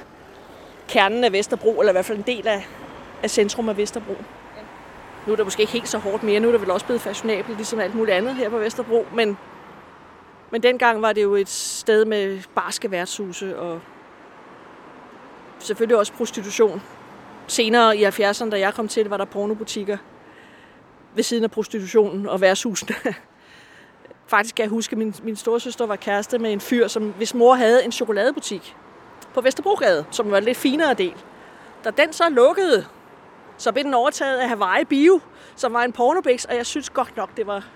kernen 0.88 1.24
af 1.24 1.32
Vesterbro, 1.32 1.80
eller 1.80 1.92
i 1.92 1.94
hvert 1.94 2.06
fald 2.06 2.18
en 2.18 2.24
del 2.28 2.48
af, 2.48 2.68
af 3.24 3.30
centrum 3.30 3.70
af 3.70 3.78
Vesterbro. 3.78 4.16
Nu 5.28 5.32
er 5.32 5.36
det 5.36 5.46
måske 5.46 5.62
ikke 5.62 5.74
helt 5.74 5.90
så 5.90 5.98
hårdt 5.98 6.24
mere, 6.24 6.40
nu 6.40 6.48
er 6.48 6.52
det 6.52 6.62
vel 6.62 6.72
også 6.72 6.86
blevet 6.86 7.02
fashionabelt, 7.02 7.58
ligesom 7.58 7.80
alt 7.80 7.96
muligt 7.96 8.18
andet 8.18 8.36
her 8.36 8.50
på 8.50 8.58
Vesterbro, 8.58 9.06
men, 9.14 9.38
men 10.52 10.64
dengang 10.64 11.02
var 11.02 11.14
det 11.14 11.24
jo 11.24 11.36
et 11.36 11.50
sted 11.50 12.06
med 12.06 12.42
barske 12.56 12.92
værtshuse 12.92 13.60
og 13.60 13.82
selvfølgelig 15.66 15.98
også 15.98 16.14
prostitution. 16.14 16.82
Senere 17.48 17.98
i 17.98 18.06
70'erne, 18.06 18.50
da 18.50 18.60
jeg 18.60 18.74
kom 18.74 18.88
til, 18.88 19.10
var 19.10 19.18
der 19.18 19.26
pornobutikker 19.26 19.98
ved 21.16 21.24
siden 21.24 21.44
af 21.44 21.52
prostitutionen 21.52 22.28
og 22.28 22.42
værtshusene. 22.42 22.96
Faktisk 24.28 24.56
kan 24.56 24.64
jeg 24.64 24.70
huske, 24.70 24.94
at 24.94 24.98
min, 24.98 25.16
min 25.24 25.36
storesøster 25.36 25.86
var 25.86 25.96
kæreste 25.96 26.40
med 26.40 26.54
en 26.54 26.60
fyr, 26.60 26.88
som 26.88 27.14
hvis 27.18 27.34
mor 27.34 27.56
havde 27.56 27.86
en 27.86 27.92
chokoladebutik 27.92 28.76
på 29.34 29.42
Vesterbrogade, 29.42 30.06
som 30.12 30.32
var 30.32 30.38
en 30.38 30.44
lidt 30.44 30.58
finere 30.58 30.94
del. 30.94 31.16
Da 31.84 31.90
den 31.90 32.14
så 32.14 32.30
lukkede, 32.30 32.86
så 33.58 33.72
blev 33.72 33.84
den 33.84 33.94
overtaget 33.94 34.38
af 34.38 34.50
Hawaii 34.50 34.86
Bio, 34.86 35.20
som 35.56 35.74
var 35.74 35.84
en 35.84 35.92
pornobix, 35.92 36.46
og 36.46 36.56
jeg 36.56 36.66
synes 36.66 36.90
godt 36.90 37.18
nok, 37.18 37.38
det 37.38 37.48
var 37.48 37.68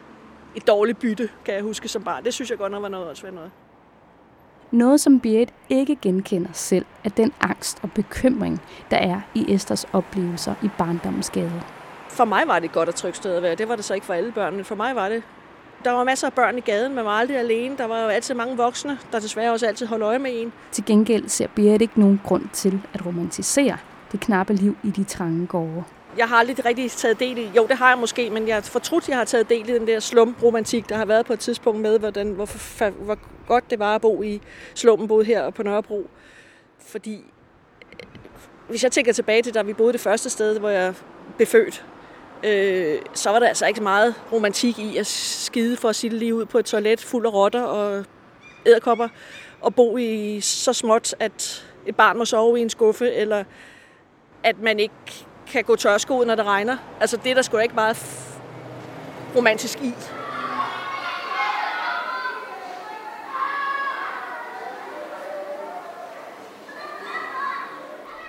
et 0.55 0.67
dårligt 0.67 0.99
bytte, 0.99 1.29
kan 1.45 1.53
jeg 1.53 1.63
huske 1.63 1.87
som 1.87 2.03
barn. 2.03 2.25
Det 2.25 2.33
synes 2.33 2.49
jeg 2.49 2.57
godt 2.57 2.71
nok 2.71 2.81
var 2.81 2.89
noget 2.89 3.07
også 3.07 3.31
noget. 3.31 3.51
Noget, 4.71 5.01
som 5.01 5.19
Berit 5.19 5.53
ikke 5.69 5.95
genkender 6.01 6.49
selv, 6.53 6.85
er 7.03 7.09
den 7.09 7.33
angst 7.41 7.79
og 7.81 7.91
bekymring, 7.91 8.61
der 8.91 8.97
er 8.97 9.21
i 9.35 9.53
Esters 9.53 9.85
oplevelser 9.93 10.53
i 10.63 10.69
barndommens 10.77 11.29
gade. 11.29 11.61
For 12.09 12.25
mig 12.25 12.43
var 12.47 12.59
det 12.59 12.65
et 12.65 12.71
godt 12.71 12.89
og 12.89 12.95
trygt 12.95 13.15
sted 13.15 13.35
at 13.35 13.43
være. 13.43 13.55
Det 13.55 13.69
var 13.69 13.75
det 13.75 13.85
så 13.85 13.93
ikke 13.93 14.05
for 14.05 14.13
alle 14.13 14.31
børnene. 14.31 14.63
For 14.63 14.75
mig 14.75 14.95
var 14.95 15.09
det. 15.09 15.23
Der 15.83 15.91
var 15.91 16.03
masser 16.03 16.27
af 16.27 16.33
børn 16.33 16.57
i 16.57 16.61
gaden, 16.61 16.95
man 16.95 17.05
var 17.05 17.11
aldrig 17.11 17.37
alene. 17.37 17.77
Der 17.77 17.85
var 17.85 18.03
jo 18.03 18.07
altid 18.07 18.35
mange 18.35 18.57
voksne, 18.57 18.97
der 19.11 19.19
desværre 19.19 19.51
også 19.51 19.67
altid 19.67 19.87
holdt 19.87 20.03
øje 20.03 20.19
med 20.19 20.31
en. 20.33 20.53
Til 20.71 20.85
gengæld 20.85 21.29
ser 21.29 21.47
Berit 21.55 21.81
ikke 21.81 21.99
nogen 21.99 22.21
grund 22.23 22.43
til 22.53 22.81
at 22.93 23.05
romantisere 23.05 23.77
det 24.11 24.19
knappe 24.19 24.53
liv 24.53 24.77
i 24.83 24.89
de 24.89 25.03
trange 25.03 25.47
gårde. 25.47 25.83
Jeg 26.17 26.27
har 26.27 26.35
aldrig 26.35 26.65
rigtig 26.65 26.91
taget 26.91 27.19
del 27.19 27.37
i, 27.37 27.49
jo 27.55 27.67
det 27.67 27.77
har 27.77 27.89
jeg 27.89 27.97
måske, 27.97 28.29
men 28.29 28.47
jeg 28.47 28.55
har 28.55 28.61
fortrudt, 28.61 29.03
at 29.03 29.09
jeg 29.09 29.17
har 29.17 29.25
taget 29.25 29.49
del 29.49 29.69
i 29.69 29.73
den 29.73 29.87
der 29.87 29.99
slumromantik, 29.99 30.89
der 30.89 30.95
har 30.97 31.05
været 31.05 31.25
på 31.25 31.33
et 31.33 31.39
tidspunkt 31.39 31.81
med, 31.81 31.99
hvordan, 31.99 32.31
hvor, 32.31 32.49
hvor 33.03 33.17
godt 33.49 33.69
det 33.69 33.79
var 33.79 33.95
at 33.95 34.01
bo 34.01 34.23
i 34.23 34.41
slummen, 34.75 35.07
både 35.07 35.25
her 35.25 35.41
og 35.41 35.53
på 35.53 35.63
Nørrebro. 35.63 36.09
Fordi 36.79 37.23
hvis 38.69 38.83
jeg 38.83 38.91
tænker 38.91 39.13
tilbage 39.13 39.41
til, 39.41 39.53
da 39.53 39.61
vi 39.61 39.73
boede 39.73 39.93
det 39.93 40.01
første 40.01 40.29
sted, 40.29 40.59
hvor 40.59 40.69
jeg 40.69 40.93
blev 41.35 41.47
født, 41.47 41.85
øh, 42.43 42.99
så 43.13 43.29
var 43.29 43.39
der 43.39 43.47
altså 43.47 43.67
ikke 43.67 43.83
meget 43.83 44.15
romantik 44.31 44.79
i 44.79 44.97
at 44.97 45.07
skide 45.07 45.77
for 45.77 45.89
at 45.89 45.95
sige 45.95 46.17
lige 46.17 46.35
ud 46.35 46.45
på 46.45 46.57
et 46.57 46.65
toilet 46.65 47.01
fuld 47.01 47.25
af 47.25 47.33
rotter 47.33 47.61
og 47.61 48.05
æderkopper, 48.65 49.07
og 49.61 49.75
bo 49.75 49.97
i 49.97 50.39
så 50.41 50.73
småt, 50.73 51.15
at 51.19 51.65
et 51.85 51.95
barn 51.95 52.17
må 52.17 52.25
sove 52.25 52.59
i 52.59 52.61
en 52.61 52.69
skuffe, 52.69 53.11
eller 53.11 53.43
at 54.43 54.59
man 54.59 54.79
ikke 54.79 55.25
kan 55.47 55.63
gå 55.63 55.75
tørskoet, 55.75 56.27
når 56.27 56.35
det 56.35 56.45
regner. 56.45 56.77
Altså 57.01 57.17
det 57.17 57.29
er 57.29 57.35
der 57.35 57.41
sgu 57.41 57.57
ikke 57.57 57.75
meget 57.75 57.97
romantisk 59.35 59.81
i. 59.81 59.93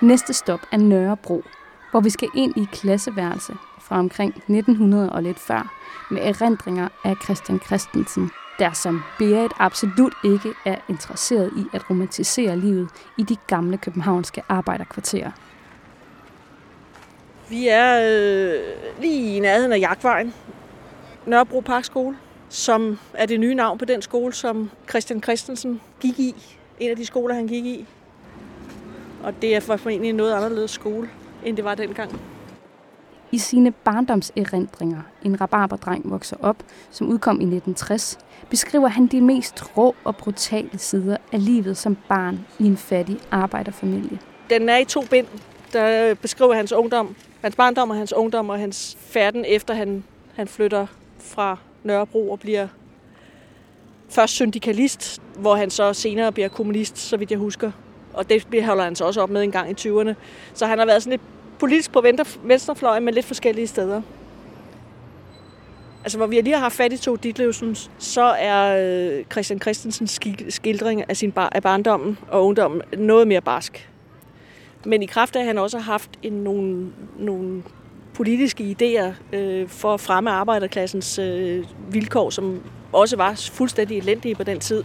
Næste 0.03 0.33
stop 0.33 0.61
er 0.73 0.77
Nørrebro, 0.77 1.43
hvor 1.91 2.01
vi 2.01 2.11
skal 2.11 2.29
ind 2.35 2.57
i 2.57 2.67
klasseværelse 2.73 3.53
fra 3.81 3.99
omkring 3.99 4.31
1900 4.31 5.13
og 5.13 5.23
lidt 5.23 5.39
før, 5.39 5.75
med 6.11 6.23
erindringer 6.23 6.89
af 7.05 7.17
Christian 7.25 7.61
Christensen, 7.61 8.31
der 8.59 8.73
som 8.73 9.03
Berit 9.19 9.53
absolut 9.59 10.15
ikke 10.25 10.53
er 10.65 10.77
interesseret 10.89 11.53
i 11.57 11.65
at 11.73 11.91
romantisere 11.91 12.57
livet 12.57 12.89
i 13.19 13.23
de 13.23 13.37
gamle 13.47 13.79
københavnske 13.79 14.43
arbejderkvarterer. 14.49 15.31
Vi 17.49 17.69
er 17.69 18.01
øh, 18.09 18.61
lige 19.01 19.37
i 19.37 19.41
nærheden 19.41 19.73
af 19.73 19.79
Jagtvejen, 19.79 20.35
Nørrebro 21.27 21.61
Parkskole, 21.61 22.17
som 22.49 22.99
er 23.15 23.27
det 23.27 23.41
nye 23.41 23.55
navn 23.55 23.79
på 23.79 23.85
den 23.85 24.03
skole, 24.03 24.33
som 24.33 24.71
Christian 24.89 25.23
Christensen 25.23 25.81
gik 26.01 26.19
i. 26.19 26.35
En 26.79 26.91
af 26.91 26.97
de 26.97 27.07
skoler, 27.07 27.35
han 27.35 27.47
gik 27.47 27.65
i. 27.65 27.87
Og 29.23 29.43
det 29.43 29.57
er 29.57 29.61
for 29.61 29.89
en 29.89 30.15
noget 30.15 30.33
anderledes 30.33 30.71
skole, 30.71 31.11
end 31.45 31.57
det 31.57 31.65
var 31.65 31.75
dengang. 31.75 32.21
I 33.33 33.39
sine 33.39 33.71
barndomserindringer, 33.71 35.01
En 35.23 35.41
rabarberdreng 35.41 36.11
vokser 36.11 36.37
op, 36.41 36.57
som 36.91 37.09
udkom 37.09 37.35
i 37.35 37.45
1960, 37.45 38.19
beskriver 38.51 38.89
han 38.89 39.07
de 39.07 39.21
mest 39.21 39.77
rå 39.77 39.95
og 40.05 40.17
brutale 40.17 40.79
sider 40.79 41.17
af 41.33 41.45
livet 41.45 41.77
som 41.77 41.97
barn 42.09 42.47
i 42.59 42.65
en 42.65 42.77
fattig 42.77 43.17
arbejderfamilie. 43.31 44.19
Den 44.51 44.69
er 44.69 44.77
i 44.77 44.85
to 44.85 45.03
bind, 45.11 45.27
der 45.73 46.15
beskriver 46.15 46.55
hans 46.55 46.73
ungdom, 46.73 47.17
hans 47.43 47.57
barndom 47.57 47.91
og 47.91 47.97
hans 47.97 48.13
ungdom 48.13 48.51
og 48.51 48.59
hans 48.59 48.97
færden 49.01 49.45
efter 49.49 49.75
han, 49.75 50.05
han 50.35 50.49
flytter 50.49 50.87
fra 51.19 51.57
Nørrebro 51.85 52.31
og 52.31 52.41
bliver 52.41 52.69
først 54.09 54.35
syndikalist, 54.35 55.23
hvor 55.39 55.55
han 55.55 55.71
så 55.71 55.93
senere 55.93 56.33
bliver 56.33 56.49
kommunist, 56.49 56.99
så 56.99 57.17
vidt 57.17 57.31
jeg 57.31 57.39
husker. 57.39 57.71
Og 58.15 58.29
det 58.29 58.65
holder 58.65 58.85
han 58.85 58.97
så 58.97 59.05
også 59.05 59.21
op 59.21 59.31
med 59.31 59.43
en 59.43 59.51
gang 59.51 59.71
i 59.71 59.89
20'erne. 59.89 60.15
Så 60.55 60.67
han 60.67 60.79
har 60.79 60.87
været 60.87 61.03
sådan 61.03 61.11
lidt 61.11 61.23
politisk 61.59 61.93
på 61.93 62.05
venstrefløjen, 62.45 63.05
men 63.05 63.15
lidt 63.15 63.27
forskellige 63.27 63.67
steder. 63.67 64.03
Altså, 66.05 66.19
hvor 66.19 66.27
vi 66.27 66.41
lige 66.41 66.55
har 66.55 66.61
haft 66.61 66.77
fat 66.77 66.93
i 66.93 66.97
to 66.97 67.17
Ditlevsen, 67.17 67.77
så 67.99 68.23
er 68.23 68.77
øh, 68.79 69.25
Christian 69.33 69.61
Christensens 69.61 70.21
skildring 70.49 71.11
af, 71.11 71.17
sin 71.17 71.33
bar- 71.33 71.53
af 71.53 71.63
barndommen 71.63 72.19
og 72.29 72.47
ungdommen 72.47 72.83
noget 72.97 73.29
mere 73.29 73.41
barsk. 73.41 73.91
Men 74.85 75.03
i 75.03 75.07
kraft 75.07 75.37
af, 75.37 75.41
at 75.41 75.47
han 75.47 75.59
også 75.59 75.79
har 75.79 75.93
haft 75.93 76.11
en, 76.23 76.33
nogle, 76.33 76.93
nogle 77.19 77.63
politiske 78.15 78.77
idéer 78.81 79.37
øh, 79.37 79.69
for 79.69 79.95
at 79.95 80.01
fremme 80.01 80.31
arbejderklassens 80.31 81.19
øh, 81.19 81.65
vilkår, 81.91 82.31
som 82.31 82.63
også 82.93 83.17
var 83.17 83.51
fuldstændig 83.53 83.99
elendige 83.99 84.35
på 84.35 84.43
den 84.43 84.61
tid, 84.61 84.85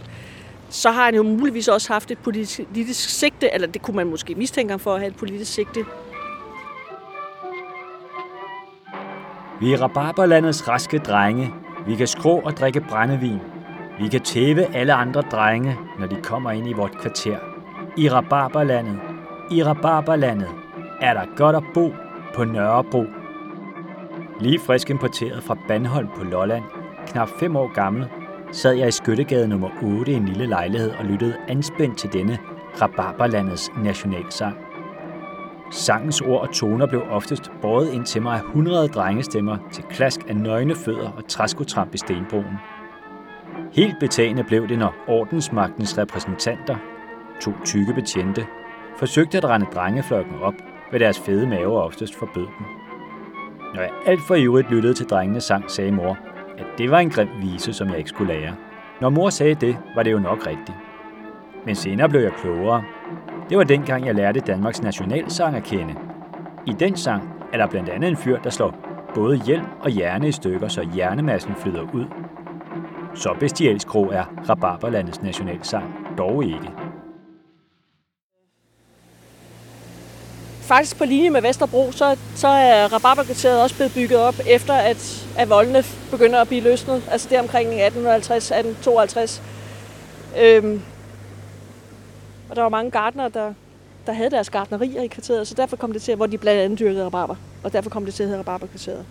så 0.75 0.91
har 0.91 1.05
han 1.05 1.15
jo 1.15 1.24
muligvis 1.24 1.67
også 1.67 1.94
haft 1.94 2.12
et 2.12 2.17
politisk, 2.17 3.10
sigte, 3.10 3.53
eller 3.53 3.67
det 3.67 3.82
kunne 3.82 3.96
man 3.96 4.10
måske 4.10 4.36
mistænke 4.36 4.72
ham 4.72 4.79
for 4.79 4.94
at 4.94 5.00
have 5.00 5.10
et 5.10 5.15
politisk 5.15 5.53
sigte. 5.53 5.86
Vi 9.60 9.74
er 9.74 9.82
rabarberlandets 9.82 10.67
raske 10.67 11.00
drenge. 11.00 11.53
Vi 11.88 11.96
kan 11.96 12.08
skrå 12.08 12.39
og 12.39 12.58
drikke 12.58 12.82
brændevin. 12.82 13.39
Vi 14.00 14.08
kan 14.08 14.22
tæve 14.22 14.75
alle 14.75 14.94
andre 14.94 15.22
drenge, 15.22 15.77
når 16.00 16.08
de 16.08 16.15
kommer 16.15 16.51
ind 16.51 16.70
i 16.70 16.74
vort 16.74 16.98
kvarter. 17.01 17.38
I 17.98 18.10
rabarberlandet, 18.10 19.00
i 19.51 19.63
rabarberlandet, 19.63 20.50
er 21.01 21.13
der 21.13 21.25
godt 21.36 21.55
at 21.55 21.63
bo 21.74 21.94
på 22.34 22.44
Nørrebro. 22.44 23.05
Lige 24.39 24.60
frisk 24.60 24.89
importeret 24.89 25.44
fra 25.44 25.58
Bandholm 25.67 26.08
på 26.17 26.24
Lolland, 26.24 26.63
knap 27.08 27.29
fem 27.39 27.55
år 27.55 27.74
gammel, 27.74 28.08
sad 28.55 28.74
jeg 28.74 28.88
i 28.88 28.91
Skyttegade 28.91 29.47
nummer 29.47 29.69
8 29.83 30.12
i 30.12 30.15
en 30.15 30.25
lille 30.25 30.45
lejlighed 30.45 30.91
og 30.91 31.05
lyttede 31.05 31.35
anspændt 31.47 31.97
til 31.97 32.13
denne 32.13 32.38
Rabarberlandets 32.81 33.71
nationalsang. 33.83 34.57
Sangens 35.71 36.21
ord 36.21 36.41
og 36.41 36.53
toner 36.53 36.85
blev 36.85 37.03
oftest 37.09 37.51
båret 37.62 37.93
ind 37.93 38.05
til 38.05 38.21
mig 38.21 38.33
af 38.33 38.41
hundrede 38.41 38.88
drengestemmer 38.88 39.57
til 39.71 39.83
klask 39.83 40.19
af 40.27 40.35
nøgne 40.35 40.75
fødder 40.75 41.12
og 41.12 41.27
træskotramp 41.27 41.93
i 41.93 41.97
stenbroen. 41.97 42.57
Helt 43.74 43.95
betagende 44.00 44.43
blev 44.43 44.67
det, 44.67 44.79
når 44.79 44.95
ordensmagtens 45.07 45.97
repræsentanter, 45.97 46.75
to 47.41 47.51
tykke 47.65 47.93
betjente, 47.93 48.45
forsøgte 48.97 49.38
at 49.38 49.45
rende 49.45 49.67
drengeflokken 49.75 50.39
op, 50.41 50.55
hvad 50.89 51.00
deres 51.00 51.19
fede 51.19 51.47
mave 51.47 51.81
oftest 51.83 52.15
forbød 52.15 52.45
dem. 52.45 52.65
Når 53.74 53.81
jeg 53.81 53.91
alt 54.05 54.21
for 54.27 54.35
ivrigt 54.35 54.71
lyttede 54.71 54.93
til 54.93 55.05
drengenes 55.05 55.43
sang, 55.43 55.71
sagde 55.71 55.91
mor, 55.91 56.17
at 56.57 56.65
det 56.77 56.91
var 56.91 57.00
en 57.00 57.09
grim 57.09 57.29
vise, 57.41 57.74
som 57.74 57.89
jeg 57.89 57.97
ikke 57.97 58.09
skulle 58.09 58.33
lære. 58.33 58.55
Når 59.01 59.09
mor 59.09 59.29
sagde 59.29 59.55
det, 59.55 59.77
var 59.95 60.03
det 60.03 60.12
jo 60.12 60.19
nok 60.19 60.47
rigtigt. 60.47 60.77
Men 61.65 61.75
senere 61.75 62.09
blev 62.09 62.21
jeg 62.21 62.31
klogere. 62.31 62.83
Det 63.50 63.57
var 63.57 63.63
dengang, 63.63 64.05
jeg 64.05 64.15
lærte 64.15 64.39
Danmarks 64.39 64.81
nationalsang 64.81 65.55
at 65.55 65.63
kende. 65.63 65.95
I 66.65 66.71
den 66.71 66.95
sang 66.95 67.29
er 67.53 67.57
der 67.57 67.67
blandt 67.67 67.89
andet 67.89 68.09
en 68.09 68.17
fyr, 68.17 68.39
der 68.39 68.50
slår 68.50 68.75
både 69.15 69.38
hjelm 69.38 69.65
og 69.79 69.89
hjerne 69.89 70.27
i 70.27 70.31
stykker, 70.31 70.67
så 70.67 70.88
hjernemassen 70.93 71.55
flyder 71.55 71.81
ud. 71.93 72.05
Så 73.13 73.35
bestialsk 73.39 73.88
er 73.88 74.50
Rabarberlandets 74.50 75.21
nationalsang 75.21 76.17
dog 76.17 76.45
ikke. 76.45 76.85
Faktisk 80.65 80.98
på 80.98 81.05
linje 81.05 81.29
med 81.29 81.41
Vesterbro, 81.41 81.91
så, 81.91 82.17
så 82.36 82.48
er 82.48 82.93
Rabarberkvarteret 82.93 83.62
også 83.62 83.75
blevet 83.75 83.93
bygget 83.93 84.19
op, 84.19 84.36
efter 84.48 84.74
at, 84.74 85.27
at 85.38 85.50
voldene 85.50 85.84
begynder 86.12 86.41
at 86.41 86.48
blive 86.48 86.62
løsnet. 86.62 87.03
Altså 87.12 87.29
det 87.29 87.39
omkring 87.39 87.88
1850-1852. 87.88 89.41
Øhm, 90.39 90.81
og 92.50 92.55
der 92.55 92.62
var 92.62 92.69
mange 92.69 92.91
gardnere, 92.91 93.29
der, 93.29 93.53
der 94.07 94.13
havde 94.13 94.31
deres 94.31 94.50
gardnerier 94.50 95.01
i 95.01 95.07
kvarteret, 95.07 95.48
så 95.48 95.53
derfor 95.53 95.75
kom 95.75 95.91
det 95.91 96.01
til, 96.01 96.15
hvor 96.15 96.25
de 96.25 96.38
blandt 96.38 96.62
andet 96.62 96.79
dyrkede 96.79 97.05
rabarber. 97.05 97.36
Og 97.63 97.74
derfor 97.74 97.89
kom 97.89 98.05
det 98.05 98.13
til 98.13 98.24
at 98.24 98.29
hedde 98.29 98.39
Rabarberkvarteret. 98.39 99.05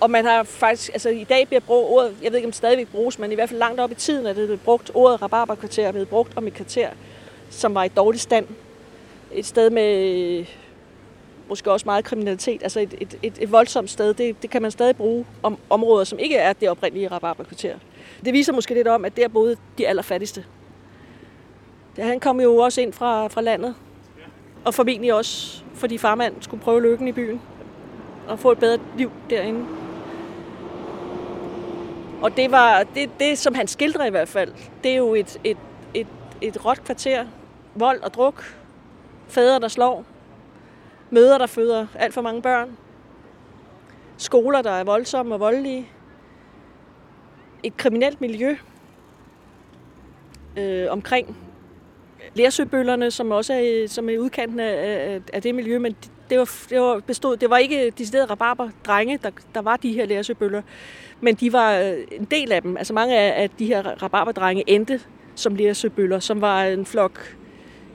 Og 0.00 0.10
man 0.10 0.24
har 0.24 0.42
faktisk, 0.42 0.90
altså 0.92 1.08
i 1.08 1.24
dag 1.24 1.46
bliver 1.46 1.60
brugt 1.60 1.88
ordet, 1.90 2.14
jeg 2.22 2.32
ved 2.32 2.38
ikke 2.38 2.46
om 2.46 2.50
det 2.50 2.56
stadigvæk 2.56 2.88
bruges, 2.88 3.18
men 3.18 3.32
i 3.32 3.34
hvert 3.34 3.48
fald 3.48 3.58
langt 3.58 3.80
op 3.80 3.90
i 3.90 3.94
tiden 3.94 4.26
er 4.26 4.32
det 4.32 4.60
brugt, 4.60 4.90
ordet 4.94 5.22
rabarberkvarter 5.22 5.86
er 5.86 5.92
blevet 5.92 6.08
brugt 6.08 6.36
om 6.36 6.46
et 6.46 6.54
kvarter, 6.54 6.88
som 7.50 7.74
var 7.74 7.84
i 7.84 7.88
dårlig 7.88 8.20
stand. 8.20 8.46
Et 9.32 9.46
sted 9.46 9.70
med 9.70 10.44
måske 11.48 11.72
også 11.72 11.86
meget 11.86 12.04
kriminalitet. 12.04 12.62
Altså 12.62 12.80
et, 12.80 12.94
et, 13.00 13.18
et, 13.22 13.38
et 13.40 13.52
voldsomt 13.52 13.90
sted, 13.90 14.14
det, 14.14 14.42
det 14.42 14.50
kan 14.50 14.62
man 14.62 14.70
stadig 14.70 14.96
bruge 14.96 15.26
om 15.42 15.58
områder, 15.70 16.04
som 16.04 16.18
ikke 16.18 16.36
er 16.36 16.52
det 16.52 16.68
oprindelige 16.68 17.08
rabarberkvarter. 17.08 17.74
Det 18.24 18.32
viser 18.32 18.52
måske 18.52 18.74
lidt 18.74 18.88
om, 18.88 19.04
at 19.04 19.16
der 19.16 19.28
boede 19.28 19.56
de 19.78 19.88
allerfattigste. 19.88 20.44
Ja, 21.98 22.04
han 22.06 22.20
kom 22.20 22.40
jo 22.40 22.56
også 22.56 22.80
ind 22.80 22.92
fra, 22.92 23.28
fra 23.28 23.40
landet, 23.40 23.74
og 24.64 24.74
formentlig 24.74 25.14
også, 25.14 25.62
fordi 25.74 25.98
farmand 25.98 26.34
skulle 26.40 26.62
prøve 26.62 26.82
lykken 26.82 27.08
i 27.08 27.12
byen 27.12 27.40
og 28.28 28.38
få 28.38 28.52
et 28.52 28.58
bedre 28.58 28.78
liv 28.96 29.10
derinde. 29.30 29.66
Og 32.22 32.36
det 32.36 32.50
var 32.50 32.82
det, 32.94 33.10
det 33.20 33.38
som 33.38 33.54
han 33.54 33.66
skildrer 33.66 34.06
i 34.06 34.10
hvert 34.10 34.28
fald, 34.28 34.52
det 34.82 34.90
er 34.90 34.96
jo 34.96 35.14
et, 35.14 35.40
et, 35.44 35.56
et, 35.94 36.06
et 36.40 36.64
råt 36.64 36.84
kvarter, 36.84 37.26
vold 37.74 38.00
og 38.02 38.14
druk, 38.14 38.56
fædre, 39.28 39.60
der 39.60 39.68
slår, 39.68 40.04
møder, 41.10 41.38
der 41.38 41.46
føder 41.46 41.86
alt 41.94 42.14
for 42.14 42.22
mange 42.22 42.42
børn, 42.42 42.76
skoler, 44.16 44.62
der 44.62 44.70
er 44.70 44.84
voldsomme 44.84 45.34
og 45.34 45.40
voldelige, 45.40 45.88
et 47.62 47.76
kriminelt 47.76 48.20
miljø 48.20 48.56
øh, 50.58 50.86
omkring 50.90 51.36
lærsøbøllerne, 52.34 53.10
som 53.10 53.30
også 53.30 53.52
er, 53.52 53.88
som 53.88 54.08
er 54.08 54.18
udkanten 54.18 54.60
af, 54.60 55.20
af, 55.32 55.42
det 55.42 55.54
miljø, 55.54 55.78
men 55.78 55.96
det 56.30 56.38
var, 56.38 56.50
det 56.70 56.80
var, 56.80 57.00
bestod, 57.06 57.36
det 57.36 57.50
var 57.50 57.56
ikke 57.56 57.90
de 57.90 58.06
steder 58.06 58.30
rabarber 58.30 58.68
drenge, 58.86 59.18
der, 59.22 59.30
der 59.54 59.62
var 59.62 59.76
de 59.76 59.92
her 59.92 60.06
lærsøbøller, 60.06 60.62
men 61.20 61.34
de 61.34 61.52
var 61.52 61.78
øh, 61.78 61.96
en 62.12 62.24
del 62.24 62.52
af 62.52 62.62
dem. 62.62 62.76
Altså 62.76 62.92
mange 62.92 63.18
af, 63.18 63.42
af 63.42 63.50
de 63.50 63.66
her 63.66 64.02
rabarberdrenge 64.02 64.64
endte 64.66 65.00
som 65.34 65.54
lærsøbøller, 65.54 66.18
som 66.18 66.40
var 66.40 66.64
en 66.64 66.86
flok 66.86 67.36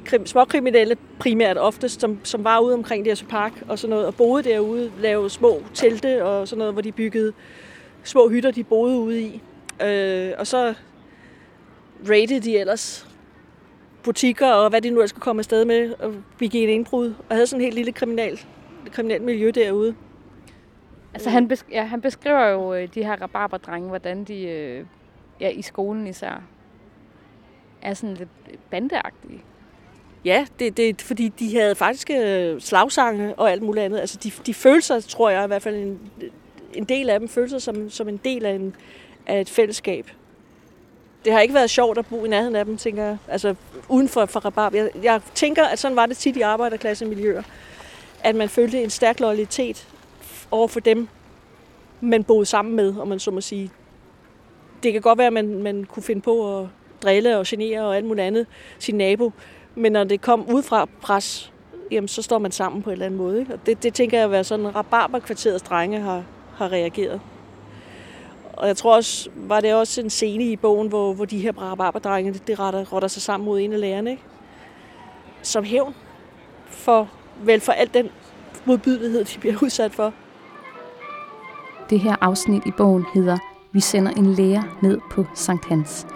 krim, 0.10 0.26
småkriminelle 0.26 0.96
primært 1.20 1.58
oftest, 1.58 2.02
som, 2.02 2.20
som 2.24 2.44
var 2.44 2.60
ude 2.60 2.74
omkring 2.74 3.06
her 3.06 3.26
Park 3.30 3.64
og 3.68 3.80
sådan 3.80 3.90
noget, 3.90 4.08
og 4.08 4.16
boede 4.16 4.44
derude, 4.44 4.92
lavede 5.00 5.30
små 5.30 5.64
telte 5.74 6.26
og 6.26 6.48
sådan 6.48 6.58
noget, 6.58 6.74
hvor 6.74 6.82
de 6.82 6.92
byggede 6.92 7.34
små 8.04 8.30
hytter, 8.30 8.52
de 8.52 8.64
boede 8.64 8.98
ude 8.98 9.22
i. 9.22 9.42
Øh, 9.84 10.34
og 10.38 10.48
så 10.48 10.74
raidede 12.10 12.40
de 12.40 12.58
ellers 12.58 13.08
butikker 14.04 14.48
og 14.48 14.70
hvad 14.70 14.82
de 14.82 14.90
nu 14.90 14.96
ellers 14.96 15.10
skulle 15.10 15.22
komme 15.22 15.40
afsted 15.40 15.66
med, 15.66 15.94
og 16.00 16.16
begik 16.38 16.64
en 16.64 16.70
indbrud, 16.70 17.14
og 17.30 17.36
havde 17.36 17.48
sådan 17.48 17.62
en 17.62 17.66
helt 17.66 17.76
lille 17.76 17.92
kriminal, 17.92 18.40
kriminelt 18.92 19.24
miljø 19.24 19.52
derude. 19.56 19.96
Altså 21.14 21.30
han, 21.30 21.52
besk- 21.52 21.72
ja, 21.72 21.84
han 21.84 22.02
beskriver 22.02 22.48
jo 22.48 22.74
øh, 22.74 22.88
de 22.96 23.04
her 23.04 23.22
rabarberdrenge, 23.22 23.88
hvordan 23.88 24.24
de 24.24 24.42
øh, 24.44 24.86
ja, 25.40 25.50
i 25.50 25.62
skolen 25.62 26.08
især 26.08 26.44
er 27.82 27.94
sådan 27.94 28.16
lidt 28.16 28.30
bandeagtige. 28.70 29.44
Ja, 30.26 30.46
det, 30.60 30.78
det, 30.78 31.02
fordi 31.02 31.28
de 31.28 31.58
havde 31.58 31.76
faktisk 31.76 32.10
øh, 32.10 32.62
slagsange 32.62 33.36
og 33.36 33.52
alt 33.52 33.62
muligt 33.62 33.86
andet. 33.86 34.00
Altså 34.00 34.18
de, 34.24 34.32
de 34.46 34.54
følte 34.54 34.88
sig, 34.88 35.04
tror 35.04 35.30
jeg 35.30 35.44
i 35.44 35.48
hvert 35.48 35.62
fald, 35.62 35.76
en, 35.76 36.00
en 36.74 36.84
del 36.84 37.10
af 37.10 37.20
dem 37.20 37.30
følte 37.30 37.50
sig 37.50 37.62
som, 37.62 37.90
som 37.90 38.10
en 38.10 38.18
del 38.18 38.46
af, 38.46 38.54
en, 38.54 38.76
af 39.28 39.42
et 39.42 39.50
fællesskab. 39.50 40.12
Det 41.26 41.34
har 41.34 41.40
ikke 41.40 41.54
været 41.54 41.70
sjovt 41.70 41.98
at 41.98 42.06
bo 42.06 42.26
i 42.26 42.28
nærheden 42.28 42.56
af 42.56 42.66
dem, 42.66 42.78
tænker 42.78 43.04
jeg. 43.04 43.18
Altså 43.28 43.56
uden 43.90 44.10
for, 44.10 44.26
for 44.26 44.40
rabarb. 44.40 44.76
Jeg, 44.76 44.90
jeg 45.04 45.22
tænker, 45.36 45.66
at 45.66 45.80
sådan 45.80 45.96
var 45.96 46.06
det 46.06 46.18
tit 46.18 46.38
i 46.38 46.42
arbejderklassemiljøer. 46.42 47.44
At 48.24 48.36
man 48.36 48.50
følte 48.50 48.84
en 48.84 48.90
stærk 48.90 49.20
loyalitet 49.20 49.88
over 50.52 50.68
for 50.68 50.80
dem, 50.80 51.08
man 52.02 52.24
boede 52.24 52.46
sammen 52.46 52.76
med, 52.76 52.98
om 52.98 53.08
man 53.08 53.20
så 53.20 53.32
må 53.32 53.42
sige. 53.42 53.72
Det 54.84 54.94
kan 54.94 55.02
godt 55.02 55.18
være, 55.18 55.28
at 55.28 55.34
man, 55.34 55.64
man 55.64 55.84
kunne 55.84 56.04
finde 56.04 56.22
på 56.22 56.60
at 56.60 56.68
drille 57.04 57.38
og 57.38 57.46
genere 57.48 57.82
og 57.82 57.96
alt 57.96 58.06
muligt 58.06 58.28
andet 58.28 58.48
sin 58.80 58.96
nabo. 58.96 59.32
Men 59.80 59.92
når 59.92 60.04
det 60.04 60.22
kom 60.22 60.46
ud 60.50 60.64
fra 60.64 60.88
pres, 61.02 61.54
jamen, 61.92 62.08
så 62.08 62.22
står 62.22 62.38
man 62.38 62.52
sammen 62.52 62.82
på 62.82 62.90
en 62.90 62.92
eller 62.92 63.06
anden 63.06 63.18
måde. 63.18 63.40
Ikke? 63.40 63.54
Og 63.54 63.60
det, 63.66 63.84
det 63.84 63.94
tænker 63.94 64.18
jeg 64.18 64.26
at 64.26 64.32
være 64.32 64.44
sådan, 64.44 64.66
at 64.66 64.76
rabarberkvarterets 64.76 65.64
drenge 65.64 66.00
har, 66.00 66.24
har 66.56 66.72
reageret. 66.72 67.22
Og 68.54 68.68
jeg 68.68 68.78
tror 68.78 68.96
også, 68.96 69.30
var 69.36 69.60
det 69.60 69.74
også 69.74 70.02
en 70.02 70.10
scene 70.10 70.44
i 70.44 70.56
bogen, 70.56 70.88
hvor, 70.88 71.14
hvor 71.14 71.26
de 71.26 71.40
her 71.40 71.52
rabarberdrenge, 71.62 72.34
det, 72.34 72.48
det 72.48 72.60
retter, 72.60 72.94
rotter 72.94 73.08
sig 73.08 73.22
sammen 73.22 73.46
mod 73.46 73.60
en 73.60 73.74
af 73.74 73.80
lærerne. 73.80 74.12
Ikke? 74.12 74.24
Som 75.42 75.64
hævn 75.64 75.96
for, 76.68 77.10
vel 77.44 77.60
for 77.60 77.72
al 77.72 77.90
den 77.94 78.10
modbydelighed, 78.66 79.26
de 79.26 79.40
bliver 79.40 79.56
udsat 79.64 79.92
for. 79.92 80.14
Det 81.90 82.00
her 82.00 82.16
afsnit 82.22 82.66
i 82.66 82.72
bogen 82.78 83.06
hedder 83.14 83.38
Vi 83.74 83.80
sender 83.80 84.12
en 84.12 84.34
lærer 84.34 84.64
ned 84.82 85.00
på 85.12 85.26
Sankt 85.36 85.66
Hans. 85.66 86.08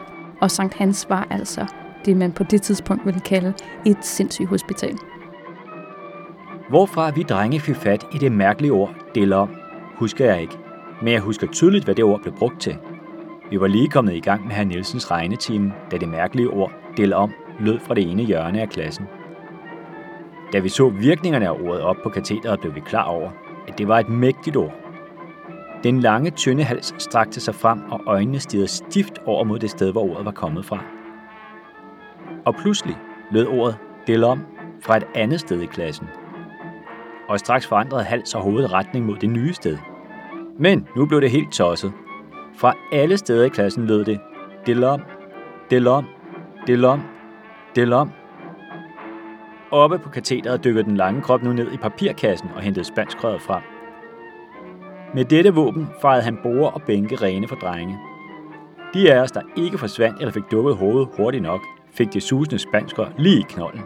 Og 0.42 0.52
Sankt 0.52 0.74
Hans 0.74 1.10
var 1.10 1.28
altså 1.30 1.66
det, 2.06 2.18
man 2.18 2.32
på 2.32 2.44
det 2.44 2.62
tidspunkt 2.62 3.06
ville 3.06 3.20
kalde 3.20 3.54
et 3.86 3.98
sindssygt 4.02 4.50
hospital. 4.50 4.98
Hvorfra 6.70 7.12
vi 7.12 7.24
drenge 7.24 7.60
fik 7.60 7.76
fat 7.76 8.06
i 8.14 8.18
det 8.18 8.32
mærkelige 8.32 8.72
ord 8.72 8.96
deler 9.16 9.38
om, 9.38 9.50
husker 9.96 10.26
jeg 10.26 10.42
ikke. 10.42 10.58
Men 11.02 11.14
jeg 11.14 11.22
husker 11.22 11.48
tydeligt, 11.48 11.86
hvad 11.86 11.96
det 11.96 12.06
ord 12.06 12.22
blev 12.22 12.34
brugt 12.34 12.62
til. 12.62 12.78
Vi 13.50 13.60
var 13.60 13.68
lige 13.68 13.90
kommet 13.90 14.14
i 14.14 14.20
gang 14.20 14.48
med 14.48 14.56
herr 14.56 14.66
Nielsens 14.66 15.12
regnetime, 15.12 15.74
da 15.92 15.98
det 15.98 16.10
mærkelige 16.10 16.50
ord 16.50 16.72
deler 16.98 17.16
om 17.16 17.32
lød 17.60 17.80
fra 17.80 17.94
det 17.94 18.12
ene 18.12 18.24
hjørne 18.24 18.62
af 18.62 18.70
klassen. 18.70 19.06
Da 20.54 20.60
vi 20.60 20.70
så 20.70 20.90
virkningerne 20.90 21.48
af 21.48 21.52
ordet 21.52 21.82
op 21.82 21.98
på 22.04 22.10
katedret, 22.10 22.60
blev 22.60 22.76
vi 22.76 22.80
klar 22.80 23.04
over, 23.04 23.30
at 23.68 23.78
det 23.78 23.88
var 23.88 24.00
et 24.00 24.10
mægtigt 24.10 24.56
ord. 24.56 24.74
Den 25.84 26.00
lange, 26.00 26.32
tynde 26.32 26.64
hals 26.64 26.94
strakte 26.98 27.40
sig 27.40 27.56
frem, 27.56 27.80
og 27.92 28.02
øjnene 28.06 28.40
stirrede 28.40 28.68
stift 28.68 29.20
over 29.26 29.44
mod 29.44 29.60
det 29.60 29.70
sted, 29.70 29.92
hvor 29.92 30.12
ordet 30.12 30.26
var 30.26 30.32
kommet 30.32 30.66
fra. 30.66 30.84
Og 32.46 32.56
pludselig 32.56 32.98
lød 33.32 33.48
ordet 33.48 33.78
del 34.08 34.24
om 34.24 34.42
fra 34.82 34.98
et 34.98 35.04
andet 35.16 35.40
sted 35.40 35.62
i 35.62 35.66
klassen. 35.66 36.08
Og 37.30 37.40
straks 37.40 37.68
forandrede 37.68 38.04
hals 38.04 38.36
og 38.36 38.42
hoved 38.42 38.74
retning 38.74 39.06
mod 39.06 39.18
det 39.18 39.30
nye 39.30 39.54
sted. 39.54 39.78
Men 40.60 40.88
nu 40.96 41.06
blev 41.06 41.22
det 41.22 41.32
helt 41.32 41.52
tosset. 41.52 41.94
Fra 42.58 42.74
alle 42.92 43.18
steder 43.18 43.46
i 43.46 43.50
klassen 43.50 43.88
lød 43.88 44.06
det 44.06 44.20
del 44.66 44.84
om, 44.84 45.02
del 45.70 45.88
om, 45.88 46.06
del 46.68 46.86
om, 46.86 47.02
del 47.76 47.94
om. 47.94 48.12
Oppe 49.72 50.00
på 50.00 50.10
katheteret 50.10 50.64
dykkede 50.64 50.84
den 50.84 50.98
lange 50.98 51.22
krop 51.22 51.44
nu 51.44 51.54
ned 51.54 51.72
i 51.72 51.78
papirkassen 51.78 52.50
og 52.56 52.62
hentede 52.62 52.86
spanskrøret 52.86 53.42
frem. 53.42 53.64
Med 55.14 55.26
dette 55.26 55.54
våben 55.54 55.88
fejrede 56.02 56.24
han 56.24 56.38
borer 56.44 56.72
og 56.72 56.82
bænke 56.82 57.16
rene 57.16 57.48
for 57.48 57.56
drenge. 57.56 58.00
De 58.94 59.14
af 59.14 59.22
os, 59.22 59.32
der 59.32 59.42
ikke 59.56 59.78
forsvandt 59.78 60.20
eller 60.20 60.32
fik 60.32 60.44
dukket 60.52 60.76
hovedet 60.76 61.10
hurtigt 61.18 61.44
nok, 61.44 61.62
fik 61.94 62.14
det 62.14 62.24
susende 62.24 62.60
spansker 62.60 63.06
lige 63.18 63.40
i 63.40 63.46
knolden. 63.50 63.82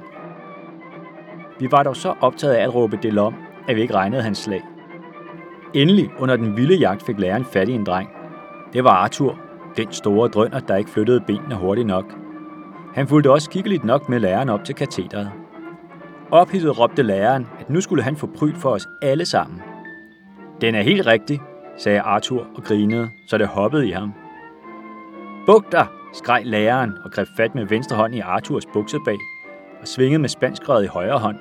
Vi 1.59 1.67
var 1.71 1.83
dog 1.83 1.95
så 1.95 2.13
optaget 2.21 2.53
af 2.53 2.63
at 2.63 2.75
råbe 2.75 2.99
det 3.01 3.17
om, 3.17 3.35
at 3.67 3.75
vi 3.75 3.81
ikke 3.81 3.93
regnede 3.93 4.21
hans 4.21 4.37
slag. 4.37 4.63
Endelig 5.73 6.09
under 6.19 6.35
den 6.35 6.57
vilde 6.57 6.75
jagt 6.75 7.05
fik 7.05 7.19
læreren 7.19 7.45
fat 7.45 7.69
i 7.69 7.73
en 7.73 7.85
dreng. 7.85 8.09
Det 8.73 8.83
var 8.83 8.91
Arthur, 8.91 9.39
den 9.77 9.91
store 9.91 10.29
drønner, 10.29 10.59
der 10.59 10.75
ikke 10.75 10.89
flyttede 10.89 11.21
benene 11.27 11.55
hurtigt 11.55 11.87
nok. 11.87 12.15
Han 12.95 13.07
fulgte 13.07 13.31
også 13.31 13.49
kiggeligt 13.49 13.83
nok 13.83 14.09
med 14.09 14.19
læreren 14.19 14.49
op 14.49 14.63
til 14.63 14.75
katedret. 14.75 15.31
Ophidset 16.31 16.79
råbte 16.79 17.03
læreren, 17.03 17.47
at 17.59 17.69
nu 17.69 17.81
skulle 17.81 18.03
han 18.03 18.15
få 18.15 18.29
pryd 18.37 18.53
for 18.53 18.69
os 18.69 18.87
alle 19.01 19.25
sammen. 19.25 19.61
Den 20.61 20.75
er 20.75 20.81
helt 20.81 21.07
rigtig, 21.07 21.41
sagde 21.77 22.01
Arthur 22.01 22.47
og 22.55 22.63
grinede, 22.63 23.09
så 23.27 23.37
det 23.37 23.47
hoppede 23.47 23.87
i 23.87 23.91
ham. 23.91 24.13
Buk 25.45 25.71
dig, 25.71 25.87
skreg 26.13 26.41
læreren 26.45 26.97
og 27.03 27.11
greb 27.11 27.27
fat 27.37 27.55
med 27.55 27.65
venstre 27.65 27.95
hånd 27.95 28.15
i 28.15 28.19
Arthurs 28.19 28.65
buksebag 28.65 29.17
og 29.81 29.87
svingede 29.87 30.19
med 30.19 30.29
spanskrøret 30.29 30.83
i 30.83 30.87
højre 30.87 31.19
hånd. 31.19 31.37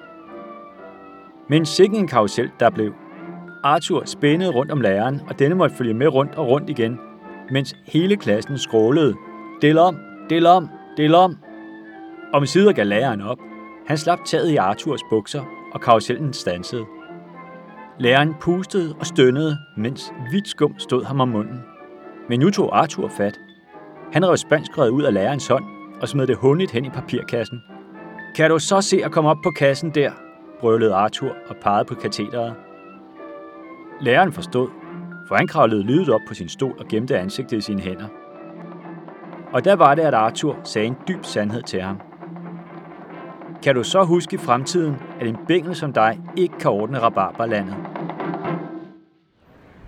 Men 1.48 1.66
sikken 1.66 1.98
en 1.98 2.08
karusel, 2.08 2.50
der 2.60 2.70
blev. 2.70 2.92
Arthur 3.64 4.02
spændede 4.04 4.50
rundt 4.50 4.72
om 4.72 4.80
læreren, 4.80 5.20
og 5.28 5.38
denne 5.38 5.54
måtte 5.54 5.76
følge 5.76 5.94
med 5.94 6.06
rundt 6.06 6.34
og 6.34 6.48
rundt 6.48 6.70
igen, 6.70 6.98
mens 7.50 7.76
hele 7.86 8.16
klassen 8.16 8.58
skrålede. 8.58 9.14
Del 9.62 9.78
om, 9.78 9.96
del 10.30 10.46
om, 10.46 10.68
del 10.96 11.14
om. 11.14 11.36
Om 12.32 12.46
sider 12.46 12.72
gav 12.72 12.84
læreren 12.84 13.20
op. 13.20 13.38
Han 13.86 13.98
slap 13.98 14.18
taget 14.24 14.50
i 14.50 14.56
Arthurs 14.56 15.00
bukser, 15.10 15.42
og 15.72 15.80
karusellen 15.80 16.32
stansede. 16.32 16.84
Læreren 17.98 18.34
pustede 18.40 18.94
og 19.00 19.06
stønnede, 19.06 19.58
mens 19.76 20.12
hvidt 20.30 20.48
skum 20.48 20.78
stod 20.78 21.04
ham 21.04 21.20
om 21.20 21.28
munden. 21.28 21.60
Men 22.28 22.40
nu 22.40 22.50
tog 22.50 22.78
Arthur 22.78 23.08
fat. 23.08 23.40
Han 24.12 24.28
rev 24.28 24.36
spanskrøret 24.36 24.90
ud 24.90 25.02
af 25.02 25.14
lærerens 25.14 25.46
hånd 25.46 25.64
og 26.00 26.08
smed 26.08 26.26
det 26.26 26.36
hundigt 26.36 26.70
hen 26.70 26.84
i 26.84 26.90
papirkassen. 26.90 27.62
Kan 28.36 28.50
du 28.50 28.58
så 28.58 28.80
se 28.80 29.04
at 29.04 29.12
komme 29.12 29.30
op 29.30 29.38
på 29.42 29.50
kassen 29.50 29.90
der? 29.90 30.10
brølede 30.60 30.94
Arthur 30.94 31.32
og 31.48 31.56
pegede 31.56 31.84
på 31.84 31.94
kateteret. 31.94 32.54
Læreren 34.00 34.32
forstod, 34.32 34.68
for 35.28 35.34
han 35.34 35.46
kravlede 35.46 35.82
lydet 35.82 36.08
op 36.08 36.20
på 36.28 36.34
sin 36.34 36.48
stol 36.48 36.74
og 36.78 36.88
gemte 36.88 37.18
ansigtet 37.18 37.56
i 37.56 37.60
sine 37.60 37.80
hænder. 37.80 38.06
Og 39.52 39.64
der 39.64 39.76
var 39.76 39.94
det, 39.94 40.02
at 40.02 40.14
Arthur 40.14 40.56
sagde 40.64 40.86
en 40.86 40.96
dyb 41.08 41.24
sandhed 41.24 41.62
til 41.62 41.80
ham. 41.82 42.00
Kan 43.62 43.74
du 43.74 43.82
så 43.82 44.04
huske 44.04 44.34
i 44.34 44.38
fremtiden, 44.38 44.96
at 45.20 45.26
en 45.26 45.36
bængel 45.48 45.74
som 45.74 45.92
dig 45.92 46.20
ikke 46.36 46.54
kan 46.58 46.70
ordne 46.70 46.98
rabarberlandet? 46.98 47.76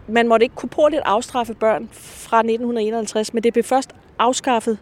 Man 0.09 0.29
måtte 0.29 0.45
ikke 0.45 0.55
korporligt 0.55 1.03
afstraffe 1.05 1.55
børn 1.55 1.89
fra 1.93 2.39
1951, 2.39 3.35
men 3.35 3.43
det 3.43 3.53
blev 3.53 3.65
først 3.65 3.95
afskaffet 4.19 4.79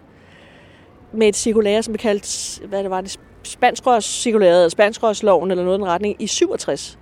med 1.12 1.28
et 1.28 1.36
cirkulære, 1.36 1.82
som 1.82 1.92
blev 1.92 1.98
kaldt, 1.98 2.60
hvad 2.68 2.82
det 2.82 2.90
var, 2.90 3.00
det 3.00 3.18
spanskrørscirkulæret, 3.42 4.72
spanskrørsloven 4.72 5.50
eller 5.50 5.64
noget 5.64 5.78
i 5.78 5.80
den 5.80 5.88
retning, 5.88 6.16
i 6.22 6.26
67. 6.26 6.98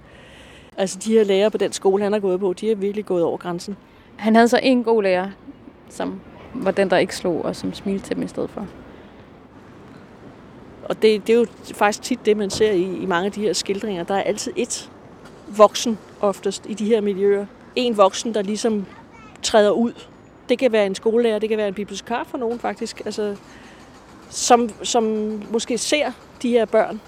Altså 0.76 0.98
de 1.04 1.12
her 1.12 1.24
lærere 1.24 1.50
på 1.50 1.58
den 1.58 1.72
skole, 1.72 2.02
han 2.02 2.12
har 2.12 2.20
gået 2.20 2.40
på, 2.40 2.52
de 2.52 2.70
er 2.70 2.76
virkelig 2.76 3.06
gået 3.06 3.24
over 3.24 3.36
grænsen. 3.36 3.76
Han 4.16 4.34
havde 4.34 4.48
så 4.48 4.60
en 4.62 4.84
god 4.84 5.02
lærer, 5.02 5.30
som 5.88 6.20
var 6.54 6.70
den, 6.70 6.90
der 6.90 6.96
ikke 6.96 7.16
slog, 7.16 7.44
og 7.44 7.56
som 7.56 7.74
smilte 7.74 8.06
til 8.06 8.16
dem 8.16 8.24
i 8.24 8.28
stedet 8.28 8.50
for. 8.50 8.66
Og 10.84 11.02
det, 11.02 11.26
det 11.26 11.34
er 11.34 11.38
jo 11.38 11.46
faktisk 11.74 12.02
tit 12.02 12.26
det, 12.26 12.36
man 12.36 12.50
ser 12.50 12.72
i, 12.72 12.96
i 12.96 13.06
mange 13.06 13.26
af 13.26 13.32
de 13.32 13.40
her 13.40 13.52
skildringer. 13.52 14.04
Der 14.04 14.14
er 14.14 14.22
altid 14.22 14.52
et 14.56 14.90
voksen 15.56 15.98
oftest 16.20 16.66
i 16.68 16.74
de 16.74 16.84
her 16.84 17.00
miljøer. 17.00 17.46
En 17.76 17.96
voksen, 17.96 18.34
der 18.34 18.42
ligesom 18.42 18.86
træder 19.42 19.70
ud. 19.70 19.92
Det 20.48 20.58
kan 20.58 20.72
være 20.72 20.86
en 20.86 20.94
skolelærer, 20.94 21.38
det 21.38 21.48
kan 21.48 21.58
være 21.58 21.68
en 21.68 21.74
bibliotekar 21.74 22.24
for 22.24 22.38
nogen 22.38 22.58
faktisk. 22.58 23.02
Altså, 23.04 23.36
som, 24.30 24.70
som 24.82 25.04
måske 25.50 25.78
ser 25.78 26.12
de 26.42 26.48
her 26.48 26.64
børn 26.64 27.00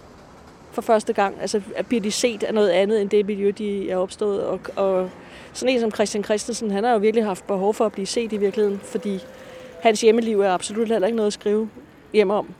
for 0.70 0.83
første 0.83 1.12
gang. 1.12 1.37
Altså 1.40 1.61
bliver 1.88 2.01
de 2.01 2.12
set 2.12 2.42
af 2.42 2.55
noget 2.55 2.70
andet 2.70 3.01
end 3.01 3.11
det 3.11 3.27
miljø, 3.27 3.53
de 3.59 3.90
er 3.90 3.96
opstået. 3.96 4.44
Og, 4.44 4.61
og 4.77 5.11
sådan 5.53 5.75
en 5.75 5.81
som 5.81 5.90
Christian 5.90 6.25
Christensen, 6.25 6.70
han 6.70 6.85
har 6.85 6.92
jo 6.92 6.99
virkelig 6.99 7.25
haft 7.25 7.46
behov 7.46 7.75
for 7.75 7.87
at 7.87 7.92
blive 7.92 8.07
set 8.07 8.33
i 8.33 8.37
virkeligheden, 8.37 8.81
fordi 8.85 9.20
hans 9.81 10.01
hjemmeliv 10.01 10.40
er 10.40 10.51
absolut 10.51 10.88
heller 10.88 11.07
ikke 11.07 11.16
noget 11.16 11.27
at 11.27 11.33
skrive 11.33 11.70
hjem 12.12 12.31
om. 12.31 12.55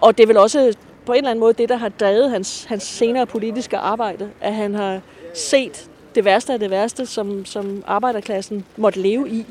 Og 0.00 0.18
det 0.18 0.22
er 0.22 0.26
vel 0.26 0.36
også 0.36 0.76
på 1.06 1.12
en 1.12 1.18
eller 1.18 1.30
anden 1.30 1.40
måde 1.40 1.52
det, 1.52 1.68
der 1.68 1.76
har 1.76 1.88
drevet 1.88 2.30
hans, 2.30 2.64
hans 2.64 2.82
senere 2.82 3.26
politiske 3.26 3.76
arbejde, 3.76 4.30
at 4.40 4.54
han 4.54 4.74
har 4.74 5.00
set 5.34 5.90
det 6.14 6.24
værste 6.24 6.52
af 6.52 6.58
det 6.58 6.70
værste, 6.70 7.06
som, 7.06 7.44
som 7.44 7.84
arbejderklassen 7.86 8.64
måtte 8.76 9.00
leve 9.00 9.28
i. 9.28 9.46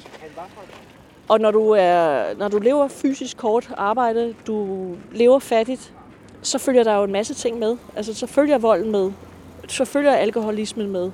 Og 1.27 1.39
når 1.39 1.51
du, 1.51 1.69
er, 1.69 2.23
når 2.37 2.47
du 2.47 2.59
lever 2.59 2.87
fysisk 2.87 3.41
hårdt 3.41 3.71
arbejde, 3.77 4.35
du 4.47 4.87
lever 5.11 5.39
fattigt, 5.39 5.93
så 6.41 6.57
følger 6.57 6.83
der 6.83 6.95
jo 6.95 7.03
en 7.03 7.11
masse 7.11 7.33
ting 7.33 7.59
med. 7.59 7.77
Altså, 7.95 8.13
så 8.13 8.27
følger 8.27 8.57
volden 8.57 8.91
med. 8.91 9.11
Så 9.67 9.85
følger 9.85 10.11
alkoholismen 10.11 10.91
med. 10.91 11.11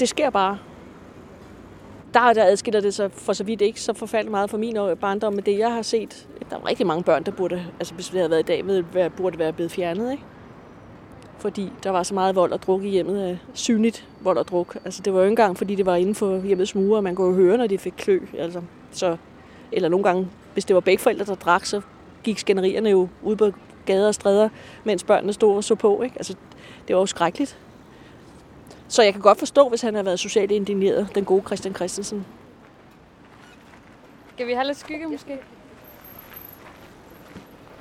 Det 0.00 0.08
sker 0.08 0.30
bare. 0.30 0.58
Der, 2.14 2.32
der 2.32 2.44
adskiller 2.44 2.80
det 2.80 2.94
sig 2.94 3.12
for 3.12 3.32
så 3.32 3.44
vidt 3.44 3.60
ikke 3.60 3.80
så 3.80 3.92
forfærdeligt 3.92 4.30
meget 4.30 4.50
for 4.50 4.58
min 4.58 4.76
barndom, 5.00 5.32
men 5.32 5.44
det 5.44 5.58
jeg 5.58 5.72
har 5.72 5.82
set, 5.82 6.28
der 6.50 6.56
er 6.56 6.66
rigtig 6.68 6.86
mange 6.86 7.02
børn, 7.02 7.22
der 7.22 7.32
burde, 7.32 7.64
altså 7.78 7.94
hvis 7.94 8.08
det 8.08 8.16
havde 8.16 8.30
været 8.30 8.50
i 8.50 8.62
dag, 8.92 9.10
burde 9.16 9.38
være 9.38 9.52
blevet 9.52 9.72
fjernet, 9.72 10.12
ikke? 10.12 10.24
Fordi 11.42 11.72
der 11.82 11.90
var 11.90 12.02
så 12.02 12.14
meget 12.14 12.34
vold 12.36 12.52
og 12.52 12.62
druk 12.62 12.84
i 12.84 12.88
hjemmet 12.88 13.22
af 13.22 13.38
synligt 13.54 14.08
vold 14.20 14.38
og 14.38 14.48
druk. 14.48 14.76
Altså 14.84 15.02
det 15.02 15.12
var 15.12 15.18
jo 15.18 15.24
ikke 15.24 15.32
engang, 15.32 15.58
fordi 15.58 15.74
det 15.74 15.86
var 15.86 15.96
inden 15.96 16.14
for 16.14 16.40
hjemmets 16.40 16.74
mure, 16.74 16.98
og 16.98 17.04
man 17.04 17.14
kunne 17.14 17.26
jo 17.26 17.34
høre, 17.34 17.56
når 17.56 17.66
de 17.66 17.78
fik 17.78 17.94
klø. 17.96 18.20
Altså, 18.38 18.62
så, 18.92 19.16
eller 19.72 19.88
nogle 19.88 20.04
gange, 20.04 20.28
hvis 20.52 20.64
det 20.64 20.74
var 20.74 20.80
begge 20.80 21.02
forældre, 21.02 21.24
der 21.24 21.34
drak, 21.34 21.64
så 21.64 21.80
gik 22.24 22.38
skænderierne 22.38 22.90
jo 22.90 23.08
ud 23.22 23.36
på 23.36 23.50
gader 23.86 24.08
og 24.08 24.14
stræder, 24.14 24.48
mens 24.84 25.04
børnene 25.04 25.32
stod 25.32 25.56
og 25.56 25.64
så 25.64 25.74
på. 25.74 26.02
Ikke? 26.02 26.16
Altså, 26.16 26.34
det 26.88 26.96
var 26.96 27.02
jo 27.02 27.06
skrækkeligt. 27.06 27.58
Så 28.88 29.02
jeg 29.02 29.12
kan 29.12 29.22
godt 29.22 29.38
forstå, 29.38 29.68
hvis 29.68 29.80
han 29.80 29.94
har 29.94 30.02
været 30.02 30.18
socialt 30.18 30.50
indigneret, 30.50 31.08
den 31.14 31.24
gode 31.24 31.42
Christian 31.46 31.74
Christensen. 31.74 32.26
Skal 34.34 34.46
vi 34.46 34.52
have 34.52 34.66
lidt 34.66 34.78
skygge 34.78 35.06
måske? 35.06 35.38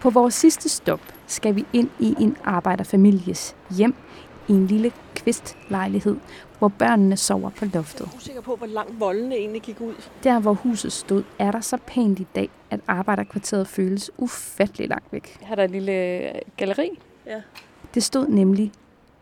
På 0.02 0.10
vores 0.10 0.34
sidste 0.34 0.70
stop 0.70 1.00
skal 1.28 1.56
vi 1.56 1.66
ind 1.74 1.90
i 2.00 2.16
en 2.20 2.38
arbejderfamilies 2.44 3.56
hjem 3.78 3.96
i 4.48 4.52
en 4.52 4.68
lille 4.68 4.92
kvistlejlighed, 5.16 6.18
hvor 6.60 6.68
børnene 6.68 7.18
sover 7.18 7.50
på 7.50 7.66
loftet. 7.66 8.06
Jeg 8.06 8.14
er 8.14 8.18
usikker 8.18 8.42
på, 8.42 8.56
hvor 8.56 8.68
langt 8.68 9.00
voldene 9.00 9.36
egentlig 9.36 9.62
gik 9.62 9.82
ud. 9.82 9.94
Der, 10.24 10.40
hvor 10.40 10.54
huset 10.54 10.92
stod, 10.92 11.24
er 11.40 11.52
der 11.52 11.62
så 11.62 11.78
pænt 11.88 12.20
i 12.20 12.28
dag, 12.36 12.50
at 12.70 12.80
arbejderkvarteret 12.88 13.68
føles 13.68 14.12
ufattelig 14.18 14.90
langt 14.90 15.14
væk. 15.14 15.38
Her 15.42 15.52
er 15.52 15.56
der 15.56 15.64
et 15.64 15.72
lille 15.72 16.32
galleri. 16.58 16.90
Ja. 17.26 17.42
Det 17.94 18.04
stod 18.04 18.28
nemlig 18.28 18.72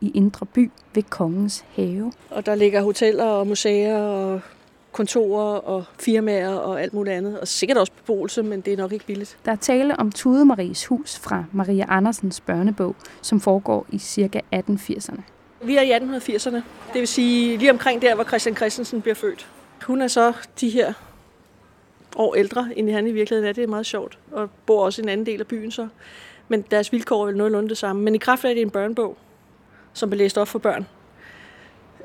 i 0.02 0.12
Indre 0.12 0.46
By 0.46 0.72
ved 0.94 1.04
Kongens 1.04 1.66
Have. 1.76 2.14
Og 2.30 2.46
der 2.46 2.56
ligger 2.56 2.82
hoteller 2.82 3.26
og 3.26 3.48
museer 3.48 3.98
og 3.98 4.42
kontorer 4.92 5.58
og 5.58 5.84
firmaer 6.00 6.56
og 6.56 6.82
alt 6.82 6.94
muligt 6.94 7.16
andet. 7.16 7.40
Og 7.40 7.48
sikkert 7.48 7.78
også 7.78 7.92
beboelse, 7.92 8.44
men 8.44 8.62
det 8.62 8.74
er 8.74 8.78
nok 8.78 8.92
ikke 8.92 9.06
billigt. 9.06 9.38
Der 9.46 9.52
er 9.52 9.56
tale 9.56 10.00
om 10.00 10.12
Tude 10.12 10.46
Maries 10.46 10.86
hus 10.86 11.20
fra 11.20 11.46
Maria 11.52 11.86
Andersens 11.88 12.42
børnebog, 12.42 12.96
som 13.22 13.42
foregår 13.42 13.86
i 13.90 14.00
ca. 14.00 14.42
1880'erne. 14.56 15.22
Vi 15.62 15.78
er 15.78 15.82
i 15.82 15.92
1880'erne. 15.92 16.56
Det 16.94 17.00
vil 17.00 17.08
sige 17.08 17.58
lige 17.58 17.72
omkring 17.72 18.02
der, 18.02 18.16
hvor 18.16 18.24
Christian 18.24 18.56
Christensen 18.56 19.02
bliver 19.02 19.16
født. 19.16 19.48
Hun 19.86 20.02
er 20.02 20.08
så 20.08 20.34
de 20.60 20.70
her 20.70 20.94
år 22.16 22.36
ældre, 22.36 22.70
end 22.76 22.90
han 22.90 23.08
i 23.08 23.12
virkeligheden 23.12 23.50
er. 23.50 23.54
Det 23.54 23.64
er 23.64 23.68
meget 23.68 23.86
sjovt. 23.86 24.18
Og 24.32 24.50
bor 24.66 24.86
også 24.86 25.02
i 25.02 25.04
en 25.04 25.10
anden 25.10 25.26
del 25.26 25.40
af 25.40 25.48
byen 25.48 25.72
så. 25.72 25.88
Men 26.48 26.62
deres 26.62 26.92
vilkår 26.92 27.22
er 27.22 27.26
vel 27.26 27.38
nogenlunde 27.38 27.70
det 27.70 27.78
samme. 27.78 28.02
Men 28.02 28.16
i 28.16 28.18
kraft 28.18 28.46
af, 28.46 28.56
det 28.56 28.62
er 28.62 28.66
en 28.66 28.72
børnebog, 28.72 29.18
som 29.94 30.10
bliver 30.10 30.24
læst 30.24 30.38
op 30.38 30.48
for 30.48 30.60
børn. 30.60 30.88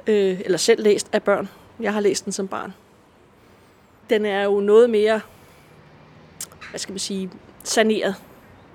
Øh, 0.06 0.40
eller 0.44 0.58
selv 0.58 0.82
læst 0.82 1.08
af 1.12 1.22
børn. 1.22 1.48
Jeg 1.80 1.92
har 1.92 2.00
læst 2.00 2.24
den 2.24 2.32
som 2.32 2.48
barn. 2.48 2.74
Den 4.10 4.26
er 4.26 4.44
jo 4.44 4.60
noget 4.60 4.90
mere, 4.90 5.20
hvad 6.70 6.78
skal 6.78 6.92
man 6.92 6.98
sige, 6.98 7.30
saneret. 7.64 8.14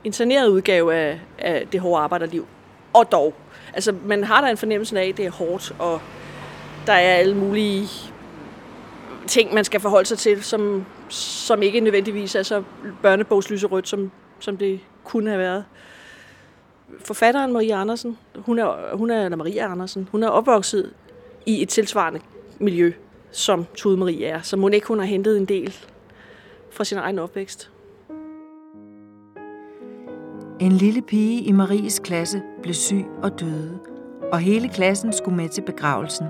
En 0.04 0.14
saneret 0.14 0.48
udgave 0.48 0.96
af, 0.96 1.20
af 1.38 1.68
det 1.72 1.82
hårde 1.82 2.04
arbejderliv. 2.04 2.48
Og 2.94 3.12
dog. 3.12 3.34
Altså, 3.74 3.96
man 4.06 4.24
har 4.24 4.42
da 4.42 4.50
en 4.50 4.58
fornemmelse 4.58 5.00
af, 5.00 5.08
at 5.08 5.18
det 5.18 5.26
er 5.26 5.32
hårdt, 5.32 5.76
og 5.80 6.02
der 6.88 6.94
er 6.94 7.16
alle 7.16 7.38
mulige 7.38 7.88
ting, 9.28 9.54
man 9.54 9.66
skal 9.66 9.80
forholde 9.80 10.06
sig 10.06 10.18
til, 10.18 10.44
som, 10.44 10.86
som 11.10 11.62
ikke 11.62 11.80
nødvendigvis 11.80 12.36
er 12.36 12.44
så 12.44 12.64
børnebogslyserødt, 13.02 13.88
som, 13.88 14.12
som 14.40 14.58
det 14.58 14.80
kunne 15.04 15.30
have 15.30 15.40
været. 15.40 15.66
Forfatteren 17.00 17.54
Marie 17.54 17.76
Andersen, 17.76 18.18
hun 18.36 18.60
er, 18.60 18.96
hun 18.96 19.10
er, 19.10 19.26
eller 19.26 19.38
Maria 19.38 19.72
Andersen, 19.72 20.10
hun 20.12 20.24
er 20.24 20.28
opvokset 20.28 20.94
i 21.46 21.62
et 21.62 21.70
tilsvarende 21.70 22.20
miljø, 22.60 22.92
som 23.32 23.66
Tude 23.76 23.98
Marie 23.98 24.26
er. 24.26 24.42
Så 24.42 24.58
må 24.58 24.68
ikke 24.70 24.88
hun 24.88 25.00
har 25.00 25.06
hentet 25.06 25.38
en 25.38 25.46
del 25.46 25.76
fra 26.72 26.84
sin 26.84 26.98
egen 26.98 27.20
opvækst. 27.20 27.72
En 30.60 30.72
lille 30.72 31.02
pige 31.02 31.44
i 31.44 31.52
Maries 31.52 32.00
klasse 32.00 32.42
blev 32.62 32.74
syg 32.74 33.06
og 33.24 33.40
døde, 33.40 33.80
og 34.32 34.40
hele 34.40 34.70
klassen 34.70 35.14
skulle 35.14 35.38
med 35.38 35.50
til 35.50 35.62
begravelsen. 35.62 36.28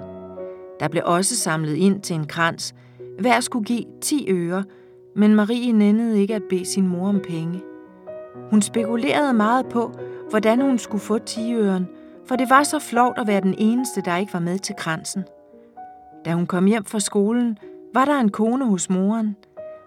Der 0.80 0.88
blev 0.88 1.04
også 1.06 1.36
samlet 1.36 1.76
ind 1.76 2.02
til 2.02 2.16
en 2.16 2.28
krans. 2.28 2.76
Hver 3.20 3.40
skulle 3.40 3.66
give 3.66 3.84
10 4.02 4.26
øre, 4.30 4.64
men 5.16 5.36
Marie 5.36 5.72
nændede 5.72 6.22
ikke 6.22 6.36
at 6.36 6.44
bede 6.50 6.66
sin 6.66 6.88
mor 6.88 7.10
om 7.10 7.20
penge. 7.20 7.62
Hun 8.50 8.62
spekulerede 8.62 9.34
meget 9.34 9.66
på, 9.66 9.92
hvordan 10.30 10.62
hun 10.62 10.78
skulle 10.78 11.02
få 11.02 11.18
10 11.18 11.54
øren, 11.54 11.88
for 12.26 12.36
det 12.36 12.50
var 12.50 12.64
så 12.64 12.80
flovt 12.80 13.20
at 13.20 13.28
være 13.28 13.42
den 13.42 13.56
eneste, 13.58 14.02
der 14.02 14.18
ikke 14.18 14.34
var 14.34 14.40
med 14.40 14.60
til 14.60 14.76
kransen. 14.76 15.24
Da 16.26 16.34
hun 16.34 16.46
kom 16.46 16.66
hjem 16.66 16.86
fra 16.86 17.00
skolen, 17.00 17.58
var 17.94 18.06
der 18.06 18.20
en 18.20 18.30
kone 18.30 18.66
hos 18.66 18.90
moren. 18.90 19.36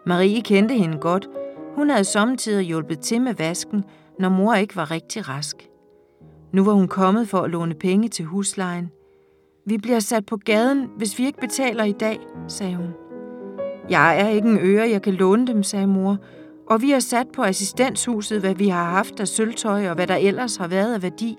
Marie 0.06 0.40
kendte 0.40 0.74
hende 0.74 0.98
godt. 0.98 1.28
Hun 1.76 1.90
havde 1.90 2.04
samtidig 2.04 2.64
hjulpet 2.66 3.00
til 3.00 3.20
med 3.20 3.34
vasken, 3.34 3.84
når 4.18 4.28
mor 4.28 4.54
ikke 4.54 4.76
var 4.76 4.90
rigtig 4.90 5.28
rask. 5.28 5.68
Nu 6.52 6.64
var 6.64 6.72
hun 6.72 6.88
kommet 6.88 7.28
for 7.28 7.38
at 7.38 7.50
låne 7.50 7.74
penge 7.74 8.08
til 8.08 8.24
huslejen. 8.24 8.90
Vi 9.66 9.78
bliver 9.78 10.00
sat 10.00 10.26
på 10.26 10.36
gaden, 10.36 10.88
hvis 10.96 11.18
vi 11.18 11.26
ikke 11.26 11.40
betaler 11.40 11.84
i 11.84 11.92
dag, 11.92 12.18
sagde 12.48 12.76
hun. 12.76 12.88
Jeg 13.90 14.20
er 14.20 14.28
ikke 14.28 14.48
en 14.48 14.58
øre, 14.62 14.90
jeg 14.90 15.02
kan 15.02 15.14
låne 15.14 15.46
dem, 15.46 15.62
sagde 15.62 15.86
mor, 15.86 16.18
og 16.70 16.82
vi 16.82 16.90
har 16.90 17.00
sat 17.00 17.26
på 17.34 17.42
assistenshuset, 17.42 18.40
hvad 18.40 18.54
vi 18.54 18.68
har 18.68 18.84
haft 18.84 19.20
af 19.20 19.28
sølvtøj 19.28 19.88
og 19.88 19.94
hvad 19.94 20.06
der 20.06 20.16
ellers 20.16 20.56
har 20.56 20.68
været 20.68 20.94
af 20.94 21.02
værdi. 21.02 21.36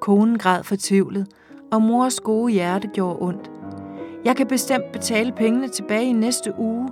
Konen 0.00 0.38
græd 0.38 0.62
fortvivlet, 0.62 1.26
og 1.72 1.82
mors 1.82 2.20
gode 2.20 2.52
hjerte 2.52 2.88
gjorde 2.88 3.18
ondt. 3.20 3.50
Jeg 4.24 4.36
kan 4.36 4.46
bestemt 4.46 4.92
betale 4.92 5.32
pengene 5.32 5.68
tilbage 5.68 6.04
i 6.04 6.12
næste 6.12 6.52
uge. 6.58 6.88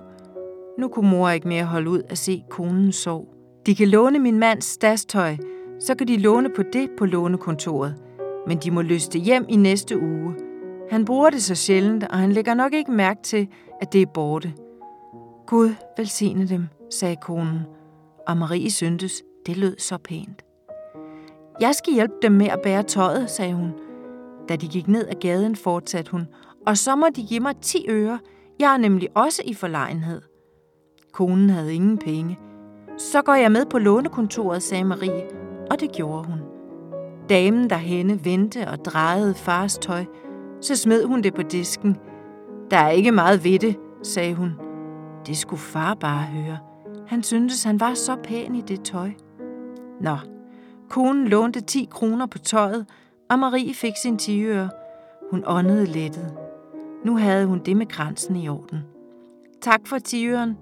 Nu 0.79 0.88
kunne 0.88 1.11
mor 1.11 1.31
ikke 1.31 1.49
mere 1.49 1.64
holde 1.64 1.90
ud 1.90 2.03
at 2.09 2.18
se 2.18 2.45
konen 2.51 2.92
sov. 2.92 3.29
De 3.66 3.75
kan 3.75 3.88
låne 3.88 4.18
min 4.18 4.38
mands 4.38 4.64
stastøj, 4.64 5.37
så 5.81 5.95
kan 5.95 6.09
de 6.09 6.16
låne 6.16 6.49
på 6.57 6.62
det 6.73 6.90
på 6.99 7.05
lånekontoret. 7.05 7.95
Men 8.47 8.59
de 8.59 8.71
må 8.71 8.83
løste 8.83 9.18
hjem 9.18 9.45
i 9.49 9.57
næste 9.57 10.03
uge. 10.03 10.35
Han 10.90 11.05
bruger 11.05 11.31
det 11.31 11.42
så 11.42 11.55
sjældent, 11.55 12.05
og 12.05 12.18
han 12.18 12.33
lægger 12.33 12.55
nok 12.55 12.75
ikke 12.75 12.92
mærke 12.92 13.23
til, 13.23 13.49
at 13.81 13.92
det 13.92 14.03
er 14.03 14.07
borte. 14.07 14.53
Gud 15.47 15.71
velsigne 15.97 16.49
dem, 16.49 16.68
sagde 16.90 17.16
konen, 17.16 17.61
og 18.29 18.37
Marie 18.37 18.71
syntes, 18.71 19.23
det 19.47 19.57
lød 19.57 19.79
så 19.79 19.99
pænt. 19.99 20.45
Jeg 21.61 21.75
skal 21.75 21.95
hjælpe 21.95 22.14
dem 22.23 22.33
med 22.33 22.47
at 22.47 22.61
bære 22.62 22.83
tøjet, 22.83 23.31
sagde 23.31 23.55
hun. 23.55 23.73
Da 24.49 24.57
de 24.57 24.68
gik 24.68 24.88
ned 24.88 25.09
ad 25.09 25.14
gaden, 25.21 25.57
fortsatte 25.57 26.11
hun, 26.11 26.27
og 26.66 26.79
så 26.79 26.96
må 26.96 27.07
de 27.16 27.27
give 27.27 27.40
mig 27.40 27.57
10 27.57 27.87
øre. 27.88 28.18
Jeg 28.61 28.75
er 28.75 28.79
nemlig 28.79 29.09
også 29.14 29.42
i 29.44 29.55
forlegenhed. 29.55 30.22
Konen 31.12 31.51
havde 31.51 31.75
ingen 31.75 31.98
penge. 31.98 32.38
Så 32.98 33.22
går 33.22 33.35
jeg 33.35 33.53
med 33.53 33.66
på 33.66 33.79
lånekontoret, 33.79 34.62
sagde 34.62 34.85
Marie, 34.85 35.27
og 35.70 35.81
det 35.81 35.92
gjorde 35.92 36.25
hun. 36.25 36.40
Damen 37.29 37.70
derhenne 37.70 38.25
vendte 38.25 38.68
og 38.68 38.85
drejede 38.85 39.35
fars 39.35 39.79
tøj. 39.79 40.05
Så 40.61 40.77
smed 40.77 41.05
hun 41.05 41.22
det 41.22 41.35
på 41.35 41.42
disken. 41.42 41.96
Der 42.70 42.77
er 42.77 42.90
ikke 42.90 43.12
meget 43.12 43.44
ved 43.44 43.59
det, 43.59 43.77
sagde 44.03 44.35
hun. 44.35 44.53
Det 45.27 45.37
skulle 45.37 45.61
far 45.61 45.94
bare 45.94 46.22
høre. 46.22 46.59
Han 47.07 47.22
syntes, 47.22 47.64
han 47.64 47.81
var 47.81 47.94
så 47.94 48.16
pæn 48.16 48.55
i 48.55 48.61
det 48.61 48.83
tøj. 48.83 49.11
Nå, 50.01 50.16
konen 50.90 51.29
lånte 51.29 51.61
10 51.61 51.88
kroner 51.90 52.27
på 52.27 52.38
tøjet, 52.38 52.87
og 53.31 53.38
Marie 53.38 53.75
fik 53.75 53.92
sin 54.03 54.18
10 54.18 54.44
øre. 54.44 54.70
Hun 55.31 55.42
åndede 55.46 55.87
lettet. 55.87 56.33
Nu 57.05 57.17
havde 57.17 57.47
hun 57.47 57.59
det 57.59 57.77
med 57.77 57.87
kransen 57.87 58.37
i 58.37 58.49
orden. 58.49 58.79
Tak 59.61 59.81
for 59.87 59.99
tiøren, 59.99 60.57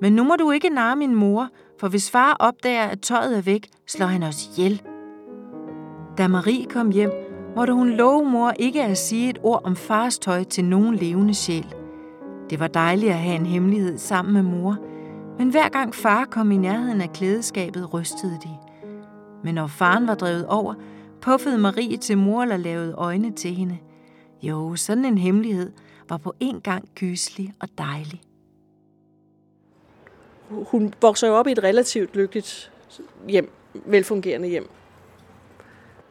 men 0.00 0.12
nu 0.12 0.24
må 0.24 0.36
du 0.36 0.50
ikke 0.50 0.68
narre 0.68 0.96
min 0.96 1.14
mor, 1.14 1.48
for 1.80 1.88
hvis 1.88 2.10
far 2.10 2.36
opdager, 2.40 2.84
at 2.84 3.00
tøjet 3.00 3.36
er 3.36 3.42
væk, 3.42 3.68
slår 3.86 4.06
han 4.06 4.22
os 4.22 4.46
ihjel. 4.46 4.82
Da 6.18 6.28
Marie 6.28 6.64
kom 6.64 6.90
hjem, 6.90 7.10
måtte 7.56 7.72
hun 7.72 7.90
love 7.90 8.30
mor 8.30 8.50
ikke 8.50 8.84
at 8.84 8.98
sige 8.98 9.30
et 9.30 9.38
ord 9.42 9.60
om 9.64 9.76
fars 9.76 10.18
tøj 10.18 10.44
til 10.44 10.64
nogen 10.64 10.94
levende 10.94 11.34
sjæl. 11.34 11.74
Det 12.50 12.60
var 12.60 12.68
dejligt 12.68 13.12
at 13.12 13.18
have 13.18 13.36
en 13.36 13.46
hemmelighed 13.46 13.98
sammen 13.98 14.34
med 14.34 14.42
mor, 14.42 14.76
men 15.38 15.50
hver 15.50 15.68
gang 15.68 15.94
far 15.94 16.24
kom 16.24 16.50
i 16.52 16.56
nærheden 16.56 17.00
af 17.00 17.12
klædeskabet, 17.12 17.94
rystede 17.94 18.38
de. 18.42 18.50
Men 19.44 19.54
når 19.54 19.66
faren 19.66 20.06
var 20.06 20.14
drevet 20.14 20.46
over, 20.46 20.74
puffede 21.20 21.58
Marie 21.58 21.96
til 21.96 22.18
mor 22.18 22.46
og 22.52 22.58
lavede 22.58 22.94
øjne 22.98 23.30
til 23.30 23.54
hende. 23.54 23.78
Jo, 24.42 24.76
sådan 24.76 25.04
en 25.04 25.18
hemmelighed 25.18 25.72
var 26.08 26.16
på 26.16 26.34
en 26.40 26.60
gang 26.60 26.88
gyselig 26.94 27.54
og 27.60 27.68
dejlig. 27.78 28.20
Hun 30.48 30.94
vokser 31.00 31.28
jo 31.28 31.34
op 31.34 31.46
i 31.46 31.52
et 31.52 31.62
relativt 31.62 32.16
lykkeligt 32.16 32.72
hjem, 33.28 33.50
velfungerende 33.74 34.48
hjem. 34.48 34.68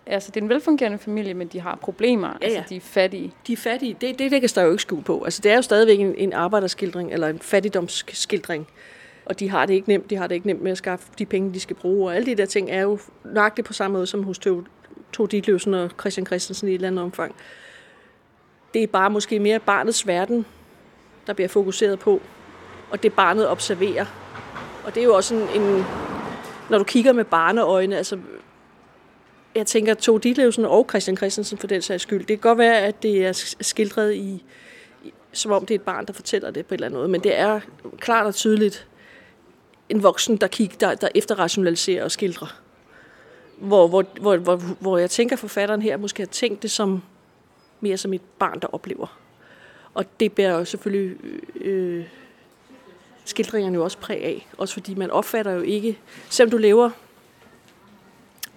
Altså, 0.06 0.32
det 0.32 0.40
er 0.40 0.44
en 0.44 0.50
velfungerende 0.50 0.98
familie, 0.98 1.34
men 1.34 1.48
de 1.48 1.60
har 1.60 1.76
problemer. 1.82 2.28
Ja, 2.28 2.50
ja. 2.50 2.56
Altså, 2.56 2.70
de 2.70 2.76
er 2.76 2.82
fattige. 2.82 3.34
De 3.48 3.54
er 3.54 3.58
fattige. 3.58 3.98
Det, 4.02 4.20
det 4.20 4.32
lægges 4.32 4.54
der 4.54 4.62
jo 4.62 4.72
ikke 4.72 4.82
skue 4.82 5.02
på. 5.02 5.24
Altså, 5.24 5.42
det 5.42 5.52
er 5.52 5.56
jo 5.56 5.62
stadigvæk 5.62 6.00
en, 6.00 6.16
en 6.16 6.34
arbejderskildring, 6.34 7.14
eller 7.14 7.28
en 7.28 7.40
fattigdomsskildring. 7.40 8.68
Og 9.26 9.40
de 9.40 9.50
har 9.50 9.66
det 9.66 9.74
ikke 9.74 9.88
nemt. 9.88 10.10
De 10.10 10.16
har 10.16 10.28
det 10.28 10.36
ikke 10.36 10.48
nemt 10.48 10.62
med 10.62 10.72
at 10.72 10.78
skaffe 10.78 11.08
de 11.20 11.26
penge, 11.26 11.54
de 11.54 11.60
skal 11.60 11.76
bruge. 11.76 12.10
Og 12.10 12.16
alle 12.16 12.26
de 12.26 12.36
der 12.36 12.46
ting 12.46 12.70
er 12.70 12.82
jo 12.82 13.00
nøjagtigt 13.24 13.68
på 13.68 13.74
samme 13.74 13.98
måde 13.98 14.08
som 14.08 14.24
hos 14.24 14.40
Tove 14.40 15.28
Ditlevsen 15.32 15.74
og 15.74 15.92
Christian 16.00 16.26
Christensen 16.26 16.68
i 16.68 16.72
et 16.72 16.76
eller 16.76 16.88
andet 16.88 17.04
omfang. 17.04 17.36
Det 18.76 18.84
er 18.84 18.88
bare 18.88 19.10
måske 19.10 19.40
mere 19.40 19.60
barnets 19.60 20.08
verden, 20.08 20.46
der 21.28 21.34
bliver 21.34 21.48
fokuseret 21.48 22.00
på. 22.00 22.22
Og 22.92 23.04
det 23.04 23.14
barnet 23.14 23.50
observerer. 23.50 24.06
Og 24.86 24.96
det 24.96 25.02
er 25.02 25.06
jo 25.06 25.16
også 25.16 25.36
en, 25.36 25.62
en 25.62 25.86
når 26.70 26.78
du 26.78 26.84
kigger 26.84 27.14
med 27.14 27.26
barneøjne, 27.26 27.98
altså 27.98 28.20
jeg 29.56 29.68
tænker, 29.68 29.94
Tove 29.94 30.20
Ditlevsen 30.20 30.66
og 30.66 30.86
Christian 30.90 31.18
Christensen 31.18 31.58
for 31.58 31.68
den 31.68 31.82
sags 31.82 32.04
skyld. 32.04 32.20
Det 32.20 32.28
kan 32.28 32.38
godt 32.38 32.58
være, 32.58 32.80
at 32.80 33.04
det 33.04 33.26
er 33.26 33.54
skildret 33.62 34.14
i, 34.14 34.44
i, 35.04 35.14
som 35.34 35.52
om 35.52 35.66
det 35.66 35.74
er 35.74 35.80
et 35.80 35.86
barn, 35.86 36.06
der 36.06 36.14
fortæller 36.14 36.52
det 36.52 36.66
på 36.66 36.74
et 36.74 36.78
eller 36.78 36.88
andet 36.88 36.98
måde, 36.98 37.08
men 37.08 37.24
det 37.24 37.40
er 37.40 37.60
klart 38.00 38.26
og 38.26 38.36
tydeligt 38.36 38.88
en 39.90 40.04
voksen, 40.04 40.38
der, 40.38 40.48
kigger, 40.48 40.78
der, 40.80 40.96
der 40.96 41.08
efterrationaliserer 41.16 42.04
og 42.04 42.12
skildrer. 42.12 42.60
Hvor, 43.58 43.88
hvor, 43.88 44.04
hvor, 44.22 44.38
hvor, 44.38 44.56
hvor 44.56 44.98
jeg 44.98 45.10
tænker, 45.10 45.36
forfatteren 45.36 45.82
her 45.82 45.98
måske 45.98 46.22
har 46.22 46.28
tænkt 46.28 46.64
det 46.64 46.72
som 46.72 47.02
mere 47.82 47.98
som 47.98 48.14
et 48.14 48.22
barn, 48.40 48.60
der 48.60 48.68
oplever. 48.68 49.20
Og 49.94 50.06
det 50.20 50.32
bærer 50.32 50.58
jo 50.58 50.66
selvfølgelig 50.66 51.18
øh, 51.62 52.06
skildringerne 53.26 53.76
jo 53.76 53.84
også 53.84 53.98
præg 53.98 54.24
af. 54.24 54.48
Også 54.58 54.74
fordi 54.74 54.96
man 54.96 55.12
opfatter 55.12 55.52
jo 55.52 55.62
ikke, 55.62 56.00
selvom 56.30 56.52
du 56.52 56.58
lever 56.58 56.90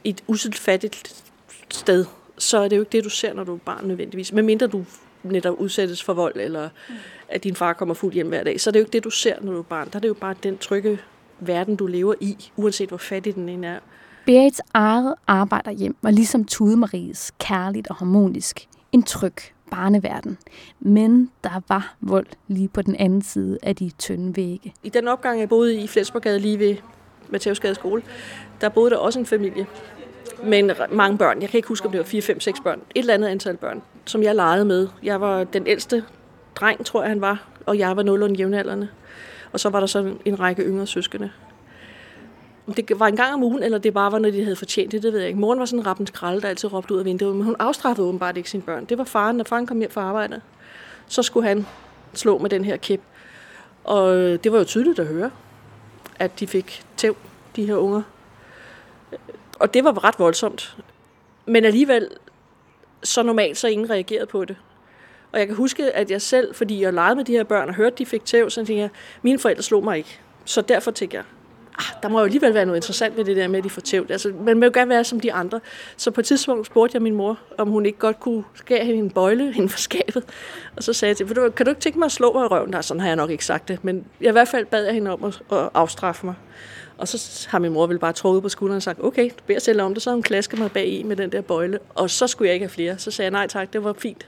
i 0.04 0.08
et 0.08 0.24
uselfattigt 0.26 1.24
sted, 1.70 2.04
så 2.38 2.58
er 2.58 2.68
det 2.68 2.76
jo 2.76 2.82
ikke 2.82 2.92
det, 2.92 3.04
du 3.04 3.10
ser, 3.10 3.34
når 3.34 3.44
du 3.44 3.54
er 3.54 3.58
barn 3.58 3.86
nødvendigvis. 3.86 4.32
Medmindre 4.32 4.66
du 4.66 4.84
netop 5.22 5.60
udsættes 5.60 6.02
for 6.02 6.12
vold, 6.12 6.36
eller 6.36 6.68
at 7.28 7.44
din 7.44 7.56
far 7.56 7.72
kommer 7.72 7.94
fuld 7.94 8.12
hjem 8.12 8.28
hver 8.28 8.44
dag, 8.44 8.60
så 8.60 8.70
er 8.70 8.72
det 8.72 8.80
jo 8.80 8.82
ikke 8.82 8.92
det, 8.92 9.04
du 9.04 9.10
ser, 9.10 9.34
når 9.40 9.52
du 9.52 9.58
er 9.58 9.62
barn. 9.62 9.88
Der 9.90 9.96
er 9.96 10.00
det 10.00 10.08
jo 10.08 10.14
bare 10.14 10.34
den 10.42 10.58
trygge 10.58 10.98
verden, 11.40 11.76
du 11.76 11.86
lever 11.86 12.14
i, 12.20 12.50
uanset 12.56 12.88
hvor 12.88 12.98
fattig 12.98 13.34
den 13.34 13.48
end 13.48 13.64
er. 13.64 13.78
Berits 14.26 14.60
eget 14.74 15.14
arbejderhjem 15.26 15.96
var 16.02 16.10
ligesom 16.10 16.44
Tude 16.44 16.76
Maries 16.76 17.32
kærligt 17.38 17.88
og 17.88 17.96
harmonisk. 17.96 18.68
En 18.92 19.02
tryg 19.02 19.34
barneverden. 19.70 20.38
Men 20.80 21.30
der 21.44 21.60
var 21.68 21.94
vold 22.00 22.26
lige 22.48 22.68
på 22.68 22.82
den 22.82 22.96
anden 22.96 23.22
side 23.22 23.58
af 23.62 23.76
de 23.76 23.90
tynde 23.98 24.36
vægge. 24.36 24.74
I 24.82 24.88
den 24.88 25.08
opgang, 25.08 25.40
jeg 25.40 25.48
boede 25.48 25.76
i 25.76 25.86
Flensborgade 25.86 26.38
lige 26.40 26.58
ved 26.58 26.76
Matthæusgade 27.28 27.74
skole, 27.74 28.02
der 28.60 28.68
boede 28.68 28.90
der 28.90 28.96
også 28.96 29.18
en 29.18 29.26
familie, 29.26 29.66
men 30.44 30.70
mange 30.90 31.18
børn. 31.18 31.42
Jeg 31.42 31.48
kan 31.48 31.58
ikke 31.58 31.68
huske, 31.68 31.86
om 31.86 31.92
det 31.92 31.98
var 31.98 32.04
4, 32.04 32.22
5, 32.22 32.40
6 32.40 32.60
børn. 32.60 32.80
Et 32.94 33.00
eller 33.00 33.14
andet 33.14 33.28
antal 33.28 33.56
børn, 33.56 33.82
som 34.04 34.22
jeg 34.22 34.34
legede 34.34 34.64
med. 34.64 34.88
Jeg 35.02 35.20
var 35.20 35.44
den 35.44 35.66
ældste 35.66 36.04
dreng, 36.54 36.84
tror 36.84 37.02
jeg 37.02 37.08
han 37.08 37.20
var, 37.20 37.48
og 37.66 37.78
jeg 37.78 37.96
var 37.96 38.02
nogenlunde 38.02 38.34
jævnaldrende. 38.34 38.88
Og 39.52 39.60
så 39.60 39.68
var 39.68 39.80
der 39.80 39.86
så 39.86 40.14
en 40.24 40.40
række 40.40 40.62
yngre 40.62 40.86
søskende. 40.86 41.30
Om 42.68 42.74
det 42.74 43.00
var 43.00 43.06
en 43.06 43.16
gang 43.16 43.34
om 43.34 43.42
ugen, 43.42 43.62
eller 43.62 43.78
det 43.78 43.94
bare 43.94 44.12
var, 44.12 44.18
når 44.18 44.30
de 44.30 44.42
havde 44.42 44.56
fortjent 44.56 44.92
det, 44.92 45.02
det 45.02 45.12
ved 45.12 45.20
jeg 45.20 45.28
ikke. 45.28 45.40
Moren 45.40 45.58
var 45.58 45.64
sådan 45.64 45.78
en 45.78 45.86
rappens 45.86 46.10
kralde, 46.10 46.40
der 46.40 46.48
altid 46.48 46.72
råbte 46.72 46.94
ud 46.94 46.98
af 46.98 47.04
vinduet, 47.04 47.36
men 47.36 47.44
hun 47.44 47.56
afstraffede 47.58 48.06
åbenbart 48.06 48.36
ikke 48.36 48.50
sine 48.50 48.62
børn. 48.62 48.84
Det 48.84 48.98
var 48.98 49.04
faren, 49.04 49.36
når 49.36 49.44
faren 49.44 49.66
kom 49.66 49.78
hjem 49.78 49.90
fra 49.90 50.00
arbejde, 50.00 50.40
så 51.06 51.22
skulle 51.22 51.48
han 51.48 51.66
slå 52.14 52.38
med 52.38 52.50
den 52.50 52.64
her 52.64 52.76
kæp. 52.76 53.00
Og 53.84 54.16
øh, 54.16 54.38
det 54.44 54.52
var 54.52 54.58
jo 54.58 54.64
tydeligt 54.64 54.98
at 54.98 55.06
høre, 55.06 55.30
at 56.18 56.40
de 56.40 56.46
fik 56.46 56.84
tæv, 56.96 57.16
de 57.56 57.66
her 57.66 57.76
unger. 57.76 58.02
Og 59.58 59.74
det 59.74 59.84
var 59.84 60.04
ret 60.04 60.18
voldsomt. 60.18 60.76
Men 61.46 61.64
alligevel, 61.64 62.08
så 63.02 63.22
normalt, 63.22 63.58
så 63.58 63.68
ingen 63.68 63.90
reagerede 63.90 64.26
på 64.26 64.44
det. 64.44 64.56
Og 65.32 65.38
jeg 65.38 65.46
kan 65.46 65.56
huske, 65.56 65.90
at 65.90 66.10
jeg 66.10 66.22
selv, 66.22 66.54
fordi 66.54 66.82
jeg 66.82 66.92
legede 66.92 67.16
med 67.16 67.24
de 67.24 67.32
her 67.32 67.44
børn 67.44 67.68
og 67.68 67.74
hørte, 67.74 67.92
at 67.92 67.98
de 67.98 68.06
fik 68.06 68.24
tæv, 68.24 68.50
så 68.50 68.56
tænkte 68.56 68.76
jeg, 68.76 68.90
mine 69.22 69.38
forældre 69.38 69.62
slog 69.62 69.84
mig 69.84 69.98
ikke. 69.98 70.20
Så 70.44 70.60
derfor 70.60 70.90
tænkte 70.90 71.16
jeg, 71.16 71.24
ah, 71.78 72.02
der 72.02 72.08
må 72.08 72.18
jo 72.18 72.24
alligevel 72.24 72.54
være 72.54 72.66
noget 72.66 72.76
interessant 72.76 73.16
ved 73.16 73.24
det 73.24 73.36
der 73.36 73.48
med, 73.48 73.58
at 73.58 73.64
de 73.64 73.70
får 73.70 73.80
tæv. 73.80 74.06
Altså, 74.10 74.32
man 74.44 74.60
vil 74.60 74.66
jo 74.66 74.70
gerne 74.74 74.88
være 74.88 75.04
som 75.04 75.20
de 75.20 75.32
andre. 75.32 75.60
Så 75.96 76.10
på 76.10 76.20
et 76.20 76.26
tidspunkt 76.26 76.66
spurgte 76.66 76.94
jeg 76.94 77.02
min 77.02 77.14
mor, 77.14 77.38
om 77.58 77.68
hun 77.68 77.86
ikke 77.86 77.98
godt 77.98 78.20
kunne 78.20 78.44
skære 78.54 78.84
hende 78.84 79.00
en 79.00 79.10
bøjle 79.10 79.44
inden 79.56 79.68
for 79.68 79.78
skabet. 79.78 80.24
Og 80.76 80.82
så 80.82 80.92
sagde 80.92 81.10
jeg 81.10 81.16
til 81.16 81.52
kan 81.56 81.66
du 81.66 81.70
ikke 81.70 81.80
tænke 81.80 81.98
mig 81.98 82.06
at 82.06 82.12
slå 82.12 82.32
mig 82.32 82.44
i 82.44 82.46
røven? 82.46 82.72
Der, 82.72 82.80
sådan 82.80 83.00
har 83.00 83.06
jeg 83.06 83.16
nok 83.16 83.30
ikke 83.30 83.44
sagt 83.44 83.68
det, 83.68 83.84
men 83.84 84.04
jeg 84.20 84.28
i 84.28 84.32
hvert 84.32 84.48
fald 84.48 84.66
bad 84.66 84.84
jeg 84.84 84.94
hende 84.94 85.10
om 85.10 85.24
at, 85.24 85.42
at 85.52 85.68
afstraffe 85.74 86.26
mig. 86.26 86.34
Og 86.98 87.08
så 87.08 87.46
har 87.50 87.58
min 87.58 87.72
mor 87.72 87.86
vel 87.86 87.98
bare 87.98 88.12
trukket 88.12 88.42
på 88.42 88.48
skulderen 88.48 88.76
og 88.76 88.82
sagt, 88.82 89.00
okay, 89.02 89.24
du 89.24 89.42
beder 89.46 89.60
selv 89.60 89.80
om 89.80 89.94
det, 89.94 90.02
så 90.02 90.10
har 90.10 90.14
hun 90.14 90.22
klasket 90.22 90.58
mig 90.58 90.72
bag 90.72 90.86
i 90.86 91.02
med 91.02 91.16
den 91.16 91.32
der 91.32 91.40
bøjle. 91.40 91.78
Og 91.94 92.10
så 92.10 92.26
skulle 92.26 92.46
jeg 92.46 92.54
ikke 92.54 92.64
have 92.64 92.70
flere. 92.70 92.98
Så 92.98 93.10
sagde 93.10 93.26
jeg, 93.26 93.30
nej 93.30 93.46
tak, 93.46 93.72
det 93.72 93.84
var 93.84 93.92
fint 93.92 94.26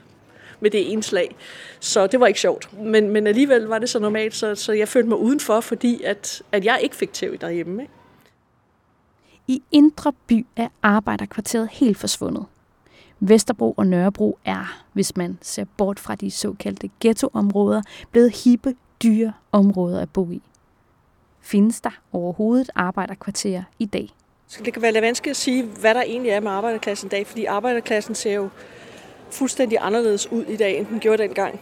med 0.61 0.71
det 0.71 0.91
ene 0.91 1.03
slag. 1.03 1.35
Så 1.79 2.07
det 2.07 2.19
var 2.19 2.27
ikke 2.27 2.39
sjovt. 2.39 2.73
Men, 2.73 3.09
men 3.09 3.27
alligevel 3.27 3.63
var 3.63 3.79
det 3.79 3.89
så 3.89 3.99
normalt, 3.99 4.35
så, 4.35 4.55
så 4.55 4.73
jeg 4.73 4.87
følte 4.87 5.09
mig 5.09 5.17
udenfor, 5.17 5.59
fordi 5.59 6.03
at, 6.03 6.43
at 6.51 6.65
jeg 6.65 6.79
ikke 6.83 6.95
fik 6.95 7.13
tæv 7.13 7.37
derhjemme. 7.37 7.81
Ikke? 7.81 7.93
I 9.47 9.63
Indre 9.71 10.13
By 10.27 10.45
er 10.55 10.67
arbejderkvarteret 10.83 11.69
helt 11.71 11.97
forsvundet. 11.97 12.45
Vesterbro 13.19 13.73
og 13.77 13.87
Nørrebro 13.87 14.37
er, 14.45 14.83
hvis 14.93 15.17
man 15.17 15.37
ser 15.41 15.65
bort 15.77 15.99
fra 15.99 16.15
de 16.15 16.31
såkaldte 16.31 16.89
ghettoområder, 16.99 17.81
blevet 18.11 18.43
hippe, 18.43 18.75
dyre 19.03 19.33
områder 19.51 20.01
at 20.01 20.09
bo 20.09 20.31
i. 20.31 20.41
Findes 21.41 21.81
der 21.81 22.01
overhovedet 22.11 22.69
arbejderkvarterer 22.75 23.63
i 23.79 23.85
dag? 23.85 24.09
Så 24.47 24.63
det 24.63 24.73
kan 24.73 24.81
være 24.81 24.91
lidt 24.91 25.03
vanskeligt 25.03 25.31
at 25.31 25.37
sige, 25.37 25.63
hvad 25.63 25.93
der 25.93 26.01
egentlig 26.01 26.31
er 26.31 26.39
med 26.39 26.51
arbejderklassen 26.51 27.07
i 27.07 27.09
dag, 27.09 27.27
fordi 27.27 27.45
arbejderklassen 27.45 28.15
ser 28.15 28.33
jo 28.33 28.49
fuldstændig 29.31 29.77
anderledes 29.81 30.31
ud 30.31 30.45
i 30.45 30.55
dag, 30.55 30.77
end 30.77 30.85
den 30.85 30.99
gjorde 30.99 31.23
dengang. 31.23 31.59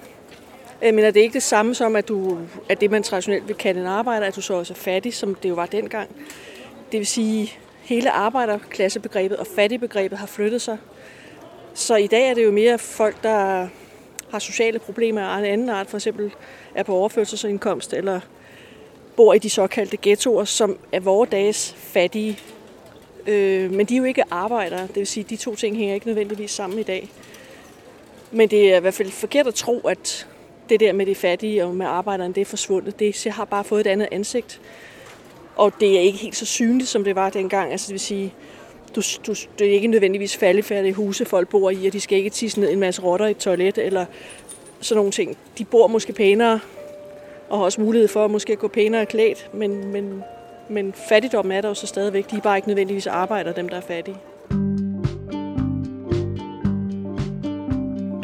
Øh, 0.81 0.93
men 0.93 1.05
er 1.05 1.11
det 1.11 1.19
ikke 1.19 1.33
det 1.33 1.43
samme 1.43 1.75
som, 1.75 1.95
at, 1.95 2.07
du, 2.07 2.37
at 2.69 2.81
det, 2.81 2.91
man 2.91 3.03
traditionelt 3.03 3.47
vil 3.47 3.55
kalde 3.55 3.81
en 3.81 3.87
arbejder, 3.87 4.27
at 4.27 4.35
du 4.35 4.41
så 4.41 4.53
også 4.53 4.73
er 4.73 4.77
fattig, 4.77 5.13
som 5.13 5.35
det 5.35 5.49
jo 5.49 5.53
var 5.53 5.65
dengang? 5.65 6.09
Det 6.91 6.97
vil 6.97 7.07
sige, 7.07 7.53
hele 7.81 8.11
arbejderklassebegrebet 8.11 9.37
og 9.37 9.47
fattigbegrebet 9.47 10.17
har 10.17 10.27
flyttet 10.27 10.61
sig. 10.61 10.77
Så 11.73 11.95
i 11.95 12.07
dag 12.07 12.29
er 12.29 12.33
det 12.33 12.43
jo 12.43 12.51
mere 12.51 12.77
folk, 12.77 13.23
der 13.23 13.67
har 14.29 14.39
sociale 14.39 14.79
problemer 14.79 15.21
af 15.21 15.39
en 15.39 15.45
anden 15.45 15.69
art, 15.69 15.89
for 15.89 15.97
eksempel 15.97 16.31
er 16.75 16.83
på 16.83 16.95
overførselsindkomst, 16.95 17.93
eller 17.93 18.19
bor 19.15 19.33
i 19.33 19.37
de 19.37 19.49
såkaldte 19.49 19.97
ghettoer, 20.01 20.43
som 20.43 20.77
er 20.91 20.99
vores 20.99 21.29
dages 21.29 21.75
fattige. 21.77 22.39
Øh, 23.27 23.71
men 23.71 23.85
de 23.85 23.93
er 23.93 23.97
jo 23.97 24.03
ikke 24.03 24.23
arbejdere, 24.31 24.87
det 24.87 24.95
vil 24.95 25.07
sige, 25.07 25.23
at 25.23 25.29
de 25.29 25.35
to 25.35 25.55
ting 25.55 25.77
hænger 25.77 25.93
ikke 25.93 26.07
nødvendigvis 26.07 26.51
sammen 26.51 26.79
i 26.79 26.83
dag. 26.83 27.09
Men 28.31 28.49
det 28.49 28.73
er 28.73 28.77
i 28.77 28.79
hvert 28.79 28.93
fald 28.93 29.11
forkert 29.11 29.47
at 29.47 29.53
tro, 29.55 29.79
at 29.79 30.27
det 30.69 30.79
der 30.79 30.93
med 30.93 31.05
de 31.05 31.15
fattige 31.15 31.65
og 31.65 31.75
med 31.75 31.85
arbejderne, 31.85 32.33
det 32.33 32.41
er 32.41 32.45
forsvundet. 32.45 32.99
Det 32.99 33.27
har 33.31 33.45
bare 33.45 33.63
fået 33.63 33.81
et 33.81 33.87
andet 33.87 34.07
ansigt. 34.11 34.61
Og 35.55 35.73
det 35.79 35.97
er 35.97 35.99
ikke 35.99 36.17
helt 36.17 36.35
så 36.35 36.45
synligt, 36.45 36.89
som 36.89 37.03
det 37.03 37.15
var 37.15 37.29
dengang. 37.29 37.71
Altså 37.71 37.87
det 37.87 37.91
vil 37.91 37.99
sige, 37.99 38.33
du, 38.95 39.01
du, 39.27 39.33
det 39.59 39.67
er 39.67 39.71
ikke 39.71 39.87
nødvendigvis 39.87 40.37
faldefærdige 40.37 40.93
huse, 40.93 41.25
folk 41.25 41.49
bor 41.49 41.69
i, 41.69 41.87
og 41.87 41.93
de 41.93 41.99
skal 41.99 42.17
ikke 42.17 42.29
tisse 42.29 42.59
ned 42.59 42.71
en 42.71 42.79
masse 42.79 43.01
rotter 43.01 43.25
i 43.25 43.31
et 43.31 43.37
toilet, 43.37 43.77
eller 43.77 44.05
sådan 44.81 44.97
nogle 44.97 45.11
ting. 45.11 45.37
De 45.57 45.65
bor 45.65 45.87
måske 45.87 46.13
pænere, 46.13 46.59
og 47.49 47.57
har 47.57 47.65
også 47.65 47.81
mulighed 47.81 48.07
for 48.07 48.25
at 48.25 48.31
måske 48.31 48.55
gå 48.55 48.67
pænere 48.67 49.05
klædt, 49.05 49.49
men, 49.53 49.91
men, 49.91 50.23
men 50.69 50.93
fattigdom 50.93 51.51
er 51.51 51.61
der 51.61 51.67
jo 51.67 51.73
så 51.73 51.87
stadigvæk. 51.87 52.31
De 52.31 52.35
er 52.35 52.41
bare 52.41 52.57
ikke 52.57 52.67
nødvendigvis 52.67 53.07
arbejder, 53.07 53.53
dem 53.53 53.69
der 53.69 53.77
er 53.77 53.81
fattige. 53.81 54.17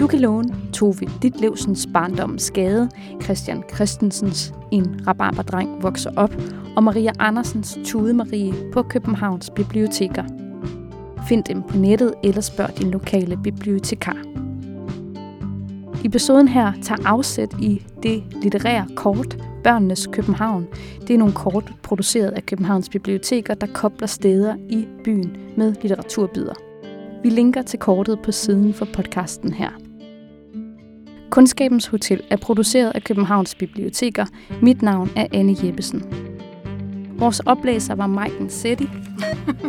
Du 0.05 0.09
kan 0.09 0.19
låne 0.19 0.55
Tove 0.73 1.07
Ditlevsens 1.21 1.87
barndoms 1.93 2.43
skade, 2.43 2.89
Christian 3.23 3.63
Christensens 3.73 4.53
En 4.71 5.01
rabarberdreng 5.07 5.83
vokser 5.83 6.11
op, 6.15 6.35
og 6.75 6.83
Maria 6.83 7.11
Andersens 7.19 7.77
Tude 7.85 8.13
Marie 8.13 8.53
på 8.73 8.83
Københavns 8.83 9.49
Biblioteker. 9.49 10.23
Find 11.27 11.43
dem 11.43 11.63
på 11.63 11.77
nettet 11.77 12.13
eller 12.23 12.41
spørg 12.41 12.77
din 12.79 12.91
lokale 12.91 13.37
bibliotekar. 13.37 14.17
Episoden 16.03 16.47
her 16.47 16.73
tager 16.81 17.05
afsæt 17.05 17.55
i 17.61 17.81
det 18.03 18.23
litterære 18.43 18.87
kort 18.95 19.43
Børnenes 19.63 20.07
København. 20.11 20.67
Det 21.07 21.13
er 21.13 21.17
nogle 21.17 21.33
kort 21.33 21.73
produceret 21.83 22.31
af 22.31 22.45
Københavns 22.45 22.89
Biblioteker, 22.89 23.53
der 23.53 23.67
kobler 23.73 24.07
steder 24.07 24.55
i 24.69 24.87
byen 25.03 25.37
med 25.57 25.75
litteraturbyder. 25.81 26.53
Vi 27.23 27.29
linker 27.29 27.61
til 27.61 27.79
kortet 27.79 28.19
på 28.23 28.31
siden 28.31 28.73
for 28.73 28.87
podcasten 28.93 29.53
her. 29.53 29.84
Kundskabens 31.29 31.87
Hotel 31.87 32.21
er 32.29 32.37
produceret 32.37 32.91
af 32.95 33.03
Københavns 33.03 33.55
Biblioteker. 33.55 34.25
Mit 34.61 34.81
navn 34.81 35.09
er 35.15 35.27
Anne 35.33 35.55
Jeppesen. 35.63 36.03
Vores 37.19 37.39
oplæser 37.39 37.95
var 37.95 38.07
Maiken 38.07 38.49
Setti, 38.49 38.89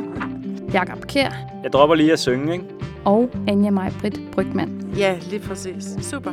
Jakob 0.75 1.07
Kær. 1.07 1.31
Jeg 1.63 1.73
dropper 1.73 1.95
lige 1.97 2.13
at 2.13 2.19
synge, 2.19 2.53
ikke? 2.53 2.65
Og 3.05 3.31
Anja 3.49 3.71
Majbrit 3.71 4.21
Brygman. 4.33 4.93
Ja, 4.99 5.19
lige 5.31 5.41
præcis. 5.41 5.85
Super. 6.01 6.33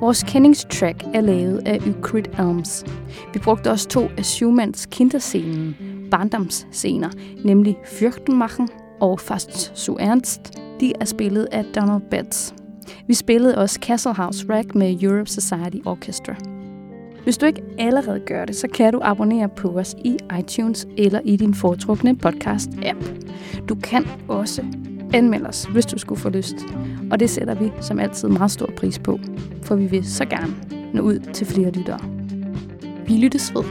Vores 0.00 0.22
kendingstrack 0.22 1.04
er 1.14 1.20
lavet 1.20 1.62
af 1.66 1.78
Ukrit 1.88 2.30
Elms. 2.38 2.84
Vi 3.34 3.38
brugte 3.38 3.70
også 3.70 3.88
to 3.88 4.08
af 4.18 4.24
Schumanns 4.24 4.86
kinderscenen, 4.90 5.76
barndomsscener, 6.10 7.10
nemlig 7.44 7.76
Fyrchtenmachen 7.86 8.68
og 9.00 9.20
Fast 9.20 9.78
zu 9.78 9.96
Ernst. 10.00 10.40
De 10.80 10.92
er 11.00 11.04
spillet 11.04 11.48
af 11.52 11.64
Donald 11.64 12.02
Betts. 12.10 12.54
Vi 13.06 13.14
spillede 13.14 13.58
også 13.58 13.78
Castle 13.82 14.14
House 14.14 14.46
Rack 14.50 14.74
med 14.74 15.02
Europe 15.02 15.30
Society 15.30 15.76
Orchestra. 15.84 16.34
Hvis 17.24 17.38
du 17.38 17.46
ikke 17.46 17.62
allerede 17.78 18.20
gør 18.20 18.44
det, 18.44 18.56
så 18.56 18.68
kan 18.68 18.92
du 18.92 19.00
abonnere 19.02 19.48
på 19.48 19.68
os 19.68 19.94
i 20.04 20.16
iTunes 20.38 20.86
eller 20.96 21.20
i 21.24 21.36
din 21.36 21.54
foretrukne 21.54 22.16
podcast-app. 22.26 23.06
Du 23.68 23.74
kan 23.74 24.06
også 24.28 24.64
anmelde 25.14 25.46
os, 25.48 25.64
hvis 25.64 25.86
du 25.86 25.98
skulle 25.98 26.20
få 26.20 26.28
lyst. 26.28 26.56
Og 27.10 27.20
det 27.20 27.30
sætter 27.30 27.54
vi 27.54 27.72
som 27.80 27.98
altid 27.98 28.28
meget 28.28 28.50
stor 28.50 28.70
pris 28.76 28.98
på, 28.98 29.20
for 29.62 29.76
vi 29.76 29.86
vil 29.86 30.10
så 30.10 30.24
gerne 30.24 30.54
nå 30.94 31.02
ud 31.02 31.18
til 31.32 31.46
flere 31.46 31.70
lyttere. 31.70 32.00
Vi 33.06 33.16
lyttes 33.16 33.54
ved. 33.54 33.64